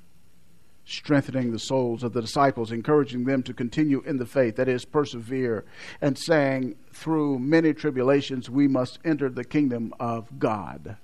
strengthening 0.85 1.51
the 1.51 1.59
souls 1.59 2.01
of 2.01 2.13
the 2.13 2.21
disciples, 2.21 2.71
encouraging 2.71 3.25
them 3.25 3.43
to 3.43 3.53
continue 3.53 4.01
in 4.05 4.17
the 4.17 4.25
faith, 4.25 4.55
that 4.55 4.69
is, 4.69 4.85
persevere, 4.85 5.65
and 5.99 6.17
saying, 6.17 6.75
Through 6.93 7.39
many 7.39 7.73
tribulations 7.73 8.49
we 8.49 8.69
must 8.69 8.99
enter 9.03 9.29
the 9.29 9.43
kingdom 9.43 9.93
of 9.99 10.39
God. 10.39 10.95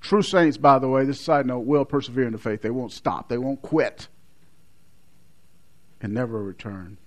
True 0.00 0.22
saints, 0.22 0.56
by 0.56 0.78
the 0.78 0.88
way, 0.88 1.04
this 1.04 1.20
side 1.20 1.46
note, 1.46 1.60
will 1.60 1.84
persevere 1.84 2.26
in 2.26 2.32
the 2.32 2.38
faith. 2.38 2.62
They 2.62 2.70
won't 2.70 2.92
stop, 2.92 3.28
they 3.28 3.38
won't 3.38 3.62
quit 3.62 4.08
and 6.00 6.12
never 6.12 6.42
return. 6.42 6.98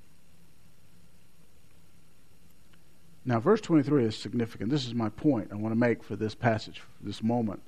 Now, 3.26 3.40
verse 3.40 3.62
23 3.62 4.06
is 4.06 4.18
significant. 4.18 4.72
This 4.72 4.88
is 4.88 4.94
my 4.96 5.10
point 5.10 5.50
I 5.52 5.56
want 5.56 5.74
to 5.74 5.80
make 5.80 6.04
for 6.04 6.16
this 6.16 6.34
passage, 6.34 6.80
for 6.80 6.88
this 7.06 7.22
moment. 7.22 7.62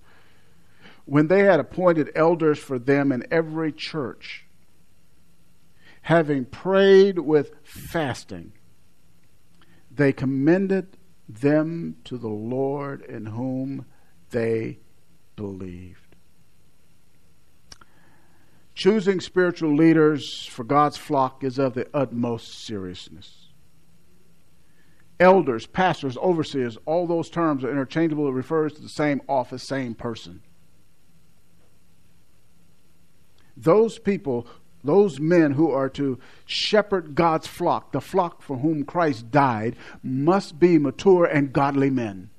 When 1.05 1.27
they 1.27 1.41
had 1.41 1.59
appointed 1.59 2.11
elders 2.15 2.57
for 2.57 2.79
them 2.79 3.11
in 3.11 3.25
every 3.29 3.71
church, 3.71 4.45
having 6.03 6.45
prayed 6.45 7.19
with 7.19 7.51
fasting, 7.63 8.53
they 9.91 10.13
commended 10.13 10.97
them 11.27 11.97
to 12.05 12.17
the 12.17 12.27
Lord 12.27 13.01
in 13.01 13.27
whom 13.27 13.85
they 14.31 14.79
believed. 15.35 16.15
Choosing 18.73 19.19
spiritual 19.19 19.75
leaders 19.75 20.45
for 20.45 20.63
God's 20.63 20.97
flock 20.97 21.43
is 21.43 21.59
of 21.59 21.75
the 21.75 21.87
utmost 21.93 22.63
seriousness. 22.65 23.49
Elders, 25.19 25.67
pastors, 25.67 26.17
overseers, 26.17 26.79
all 26.85 27.05
those 27.05 27.29
terms 27.29 27.63
are 27.63 27.69
interchangeable. 27.69 28.27
It 28.27 28.31
refers 28.31 28.73
to 28.73 28.81
the 28.81 28.89
same 28.89 29.21
office, 29.29 29.61
same 29.61 29.93
person. 29.93 30.41
Those 33.55 33.99
people, 33.99 34.47
those 34.83 35.19
men 35.19 35.51
who 35.51 35.69
are 35.69 35.89
to 35.89 36.17
shepherd 36.47 37.13
God's 37.13 37.45
flock, 37.45 37.91
the 37.91 38.01
flock 38.01 38.41
for 38.41 38.57
whom 38.57 38.83
Christ 38.83 39.29
died, 39.29 39.75
must 40.01 40.59
be 40.59 40.79
mature 40.79 41.25
and 41.25 41.53
godly 41.53 41.91
men. 41.91 42.30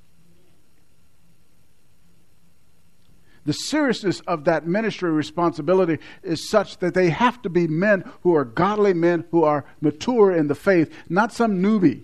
The 3.45 3.53
seriousness 3.53 4.21
of 4.21 4.45
that 4.45 4.65
ministry 4.65 5.11
responsibility 5.11 5.99
is 6.21 6.49
such 6.49 6.77
that 6.77 6.93
they 6.93 7.09
have 7.09 7.41
to 7.41 7.49
be 7.49 7.67
men 7.67 8.09
who 8.21 8.35
are 8.35 8.45
godly 8.45 8.93
men 8.93 9.25
who 9.31 9.43
are 9.43 9.65
mature 9.81 10.31
in 10.31 10.47
the 10.47 10.55
faith, 10.55 10.93
not 11.09 11.33
some 11.33 11.61
newbie. 11.61 12.03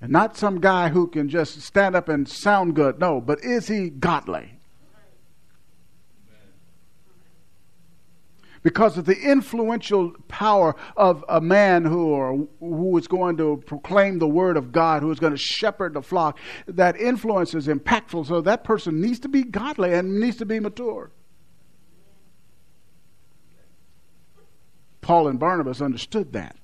And 0.00 0.12
not 0.12 0.36
some 0.36 0.60
guy 0.60 0.90
who 0.90 1.08
can 1.08 1.28
just 1.28 1.60
stand 1.62 1.96
up 1.96 2.08
and 2.08 2.28
sound 2.28 2.76
good. 2.76 3.00
No, 3.00 3.20
but 3.20 3.42
is 3.42 3.66
he 3.66 3.90
godly? 3.90 4.57
Because 8.62 8.98
of 8.98 9.04
the 9.04 9.18
influential 9.18 10.12
power 10.28 10.74
of 10.96 11.24
a 11.28 11.40
man 11.40 11.84
who, 11.84 12.08
or, 12.08 12.48
who 12.60 12.96
is 12.98 13.06
going 13.06 13.36
to 13.36 13.62
proclaim 13.66 14.18
the 14.18 14.28
word 14.28 14.56
of 14.56 14.72
God, 14.72 15.02
who 15.02 15.10
is 15.10 15.20
going 15.20 15.32
to 15.32 15.38
shepherd 15.38 15.94
the 15.94 16.02
flock. 16.02 16.38
That 16.66 16.96
influence 16.96 17.54
is 17.54 17.66
impactful, 17.68 18.26
so 18.26 18.40
that 18.40 18.64
person 18.64 19.00
needs 19.00 19.20
to 19.20 19.28
be 19.28 19.44
godly 19.44 19.94
and 19.94 20.20
needs 20.20 20.36
to 20.38 20.46
be 20.46 20.60
mature. 20.60 21.10
Paul 25.00 25.28
and 25.28 25.38
Barnabas 25.38 25.80
understood 25.80 26.32
that. 26.32 26.56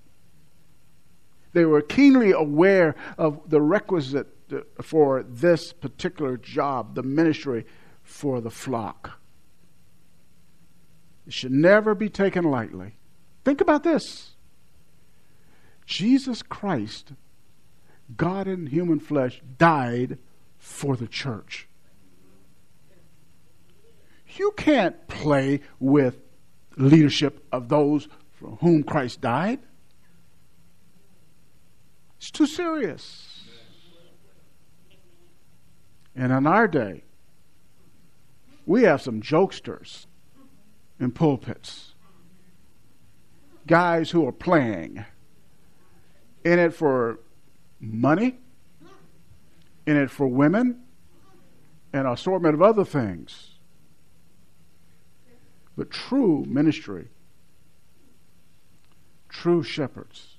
They 1.55 1.65
were 1.65 1.81
keenly 1.81 2.33
aware 2.33 2.97
of 3.17 3.49
the 3.49 3.63
requisite 3.63 4.27
uh, 4.53 4.61
for 4.83 5.23
this 5.23 5.73
particular 5.73 6.37
job, 6.37 6.95
the 6.95 7.03
ministry 7.03 7.65
for 8.03 8.41
the 8.41 8.51
flock. 8.51 9.19
It 11.27 11.33
should 11.33 11.53
never 11.53 11.95
be 11.95 12.09
taken 12.09 12.45
lightly. 12.45 12.97
Think 13.45 13.61
about 13.61 13.83
this 13.83 14.33
Jesus 15.87 16.43
Christ, 16.43 17.13
God 18.17 18.47
in 18.47 18.67
human 18.67 19.01
flesh, 19.01 19.41
died 19.59 20.19
for 20.59 20.97
the 20.97 21.07
church. 21.07 21.69
You 24.37 24.53
can't 24.57 25.07
play 25.07 25.61
with 25.79 26.19
leadership 26.77 27.45
of 27.53 27.69
those 27.69 28.09
for 28.33 28.57
whom 28.61 28.83
Christ 28.83 29.21
died. 29.21 29.61
It's 32.17 32.31
too 32.31 32.47
serious. 32.47 33.43
And 36.17 36.33
in 36.33 36.47
our 36.47 36.67
day, 36.67 37.05
we 38.67 38.85
have 38.85 39.03
some 39.03 39.21
jokesters 39.21 40.07
in 41.01 41.11
pulpits, 41.11 41.95
guys 43.67 44.11
who 44.11 44.27
are 44.27 44.33
playing 44.33 45.05
in 46.45 46.59
it 46.59 46.75
for 46.75 47.19
money, 47.81 48.37
in 49.87 49.97
it 49.97 50.11
for 50.11 50.27
women, 50.27 50.83
and 51.93 52.07
an 52.07 52.13
assortment 52.13 52.55
of 52.55 52.63
other 52.63 52.85
things. 52.85 53.53
But 55.77 55.91
true 55.91 56.45
ministry, 56.47 57.09
true 59.29 59.63
shepherds, 59.63 60.37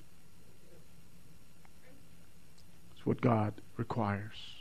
is 2.97 3.06
what 3.06 3.22
God 3.22 3.62
requires. 3.78 4.56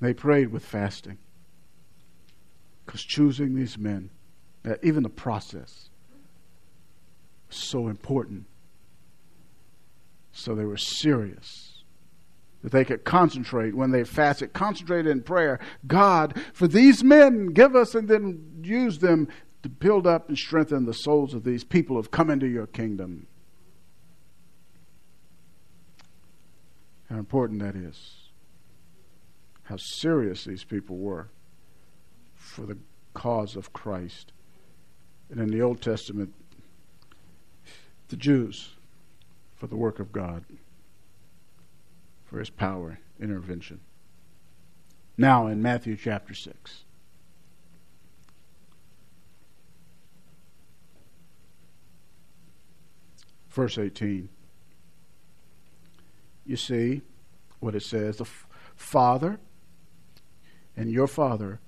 They 0.00 0.12
prayed 0.12 0.48
with 0.48 0.64
fasting. 0.64 1.18
Because 2.84 3.02
choosing 3.02 3.54
these 3.54 3.78
men, 3.78 4.10
uh, 4.66 4.74
even 4.82 5.02
the 5.02 5.08
process, 5.08 5.90
was 7.48 7.56
so 7.56 7.88
important. 7.88 8.46
So 10.32 10.54
they 10.54 10.64
were 10.64 10.76
serious. 10.76 11.82
That 12.62 12.72
they 12.72 12.84
could 12.84 13.04
concentrate 13.04 13.76
when 13.76 13.92
they 13.92 14.02
fasted, 14.02 14.52
concentrate 14.52 15.06
in 15.06 15.22
prayer. 15.22 15.60
God, 15.86 16.40
for 16.52 16.66
these 16.66 17.04
men, 17.04 17.48
give 17.48 17.76
us 17.76 17.94
and 17.94 18.08
then 18.08 18.60
use 18.62 18.98
them 18.98 19.28
to 19.62 19.68
build 19.68 20.06
up 20.06 20.28
and 20.28 20.36
strengthen 20.36 20.84
the 20.84 20.94
souls 20.94 21.32
of 21.32 21.44
these 21.44 21.64
people 21.64 21.94
who 21.94 22.02
have 22.02 22.10
come 22.10 22.30
into 22.30 22.46
your 22.46 22.66
kingdom. 22.66 23.26
How 27.08 27.18
important 27.18 27.60
that 27.60 27.76
is. 27.76 28.30
How 29.64 29.76
serious 29.76 30.44
these 30.44 30.64
people 30.64 30.96
were 30.96 31.28
for 32.34 32.62
the 32.62 32.78
cause 33.14 33.56
of 33.56 33.72
Christ. 33.72 34.32
And 35.30 35.40
in 35.40 35.48
the 35.50 35.62
Old 35.62 35.80
Testament, 35.80 36.32
the 38.08 38.16
Jews 38.16 38.74
for 39.56 39.66
the 39.66 39.76
work 39.76 39.98
of 39.98 40.12
God, 40.12 40.44
for 42.24 42.38
his 42.38 42.50
power, 42.50 42.98
intervention. 43.20 43.80
Now 45.16 45.46
in 45.46 45.62
Matthew 45.62 45.96
chapter 45.96 46.34
6. 46.34 46.84
Verse 53.48 53.78
18. 53.78 54.28
You 56.44 56.56
see 56.56 57.00
what 57.58 57.74
it 57.74 57.82
says. 57.82 58.18
The 58.18 58.28
Father 58.76 59.40
and 60.76 60.90
your 60.90 61.06
Father 61.06 61.60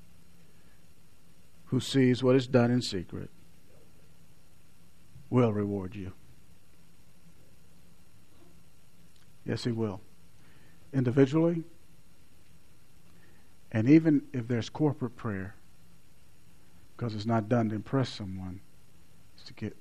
who 1.67 1.81
sees 1.81 2.23
what 2.23 2.37
is 2.37 2.47
done 2.47 2.71
in 2.71 2.83
secret 2.83 3.31
will 5.31 5.53
reward 5.53 5.95
you. 5.95 6.13
Yes, 9.45 9.65
He 9.65 9.73
will. 9.73 10.01
Individually, 10.93 11.65
and 13.73 13.89
even 13.89 14.23
if 14.33 14.49
there's 14.49 14.69
corporate 14.71 15.17
prayer, 15.17 15.55
because 16.97 17.15
it's 17.15 17.27
not 17.27 17.49
done 17.49 17.69
to 17.69 17.75
impress 17.75 18.09
someone, 18.09 18.61
it's 19.35 19.45
to 19.45 19.55
get 19.55 19.77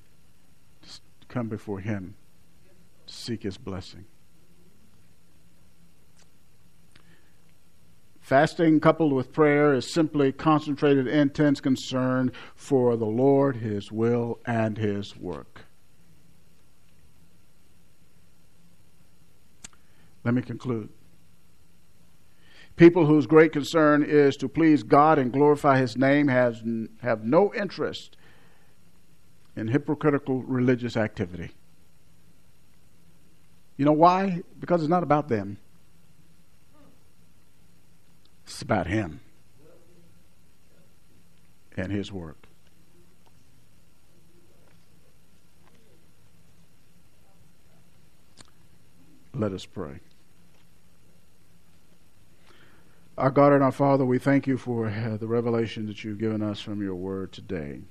to 0.82 1.00
come 1.28 1.48
before 1.48 1.80
Him, 1.80 2.16
to 3.06 3.14
seek 3.14 3.44
His 3.44 3.58
blessing. 3.58 4.06
Fasting 8.28 8.82
coupled 8.82 9.14
with 9.14 9.32
prayer 9.32 9.74
is 9.74 9.90
simply 9.90 10.34
concentrated, 10.34 11.08
intense 11.08 11.62
concern 11.62 12.30
for 12.56 12.98
the 12.98 13.06
Lord, 13.06 13.56
His 13.56 13.90
will, 13.90 14.42
and 14.46 14.78
His 14.78 15.16
work. 15.16 15.62
Let 20.26 20.34
me 20.34 20.42
conclude. 20.42 20.90
People 22.76 23.06
whose 23.06 23.28
great 23.28 23.54
concern 23.54 24.04
is 24.04 24.36
to 24.36 24.50
please 24.50 24.84
God 24.84 25.18
and 25.18 25.32
glorify 25.32 25.80
His 25.80 25.96
name 25.96 26.28
has, 26.28 26.62
have 27.02 27.24
no 27.24 27.54
interest 27.54 28.18
in 29.56 29.70
hypocritical 29.70 30.44
religious 30.44 30.98
activity. 30.98 31.52
You 33.78 33.86
know 33.86 33.94
why? 33.94 34.42
Because 34.60 34.82
it's 34.82 34.90
not 34.90 35.04
about 35.04 35.30
them. 35.30 35.60
It's 38.48 38.62
about 38.62 38.88
Him 38.88 39.20
and 41.76 41.92
His 41.92 42.14
work. 42.14 42.38
Let 49.34 49.52
us 49.52 49.66
pray. 49.66 50.00
Our 53.18 53.30
God 53.32 53.52
and 53.52 53.64
our 53.64 53.72
Father, 53.72 54.06
we 54.06 54.18
thank 54.18 54.48
you 54.48 54.58
for 54.58 54.88
uh, 54.88 55.18
the 55.18 55.28
revelation 55.28 55.86
that 55.88 56.06
you've 56.06 56.18
given 56.18 56.42
us 56.42 56.62
from 56.62 56.82
your 56.82 56.96
word 56.96 57.34
today. 57.34 57.82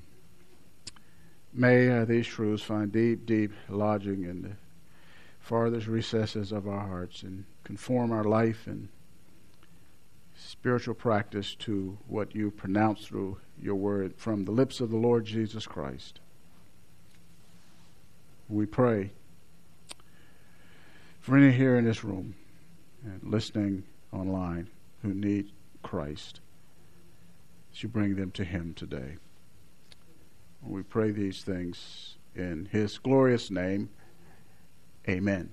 May 1.52 1.90
uh, 1.90 2.06
these 2.06 2.26
truths 2.26 2.62
find 2.62 2.90
deep, 2.90 3.26
deep 3.26 3.52
lodging 3.68 4.24
in 4.24 4.42
the 4.42 4.52
farthest 5.38 5.86
recesses 5.86 6.50
of 6.50 6.66
our 6.66 6.86
hearts 6.88 7.22
and 7.22 7.44
conform 7.62 8.10
our 8.10 8.24
life 8.24 8.66
and 8.66 8.88
spiritual 10.36 10.94
practice 10.94 11.54
to 11.54 11.98
what 12.06 12.34
you 12.34 12.50
pronounce 12.50 13.06
through 13.06 13.38
your 13.60 13.74
word 13.74 14.14
from 14.16 14.44
the 14.44 14.50
lips 14.50 14.80
of 14.80 14.90
the 14.90 14.96
Lord 14.96 15.24
Jesus 15.24 15.66
Christ. 15.66 16.20
We 18.48 18.66
pray 18.66 19.10
for 21.20 21.36
any 21.36 21.52
here 21.52 21.76
in 21.76 21.84
this 21.84 22.04
room 22.04 22.34
and 23.04 23.20
listening 23.24 23.84
online 24.12 24.68
who 25.02 25.12
need 25.12 25.50
Christ, 25.82 26.40
that 27.70 27.82
you 27.82 27.88
bring 27.88 28.16
them 28.16 28.30
to 28.32 28.44
Him 28.44 28.74
today. 28.74 29.16
We 30.62 30.82
pray 30.82 31.10
these 31.10 31.42
things 31.42 32.16
in 32.34 32.68
His 32.70 32.98
glorious 32.98 33.50
name. 33.50 33.88
Amen. 35.08 35.52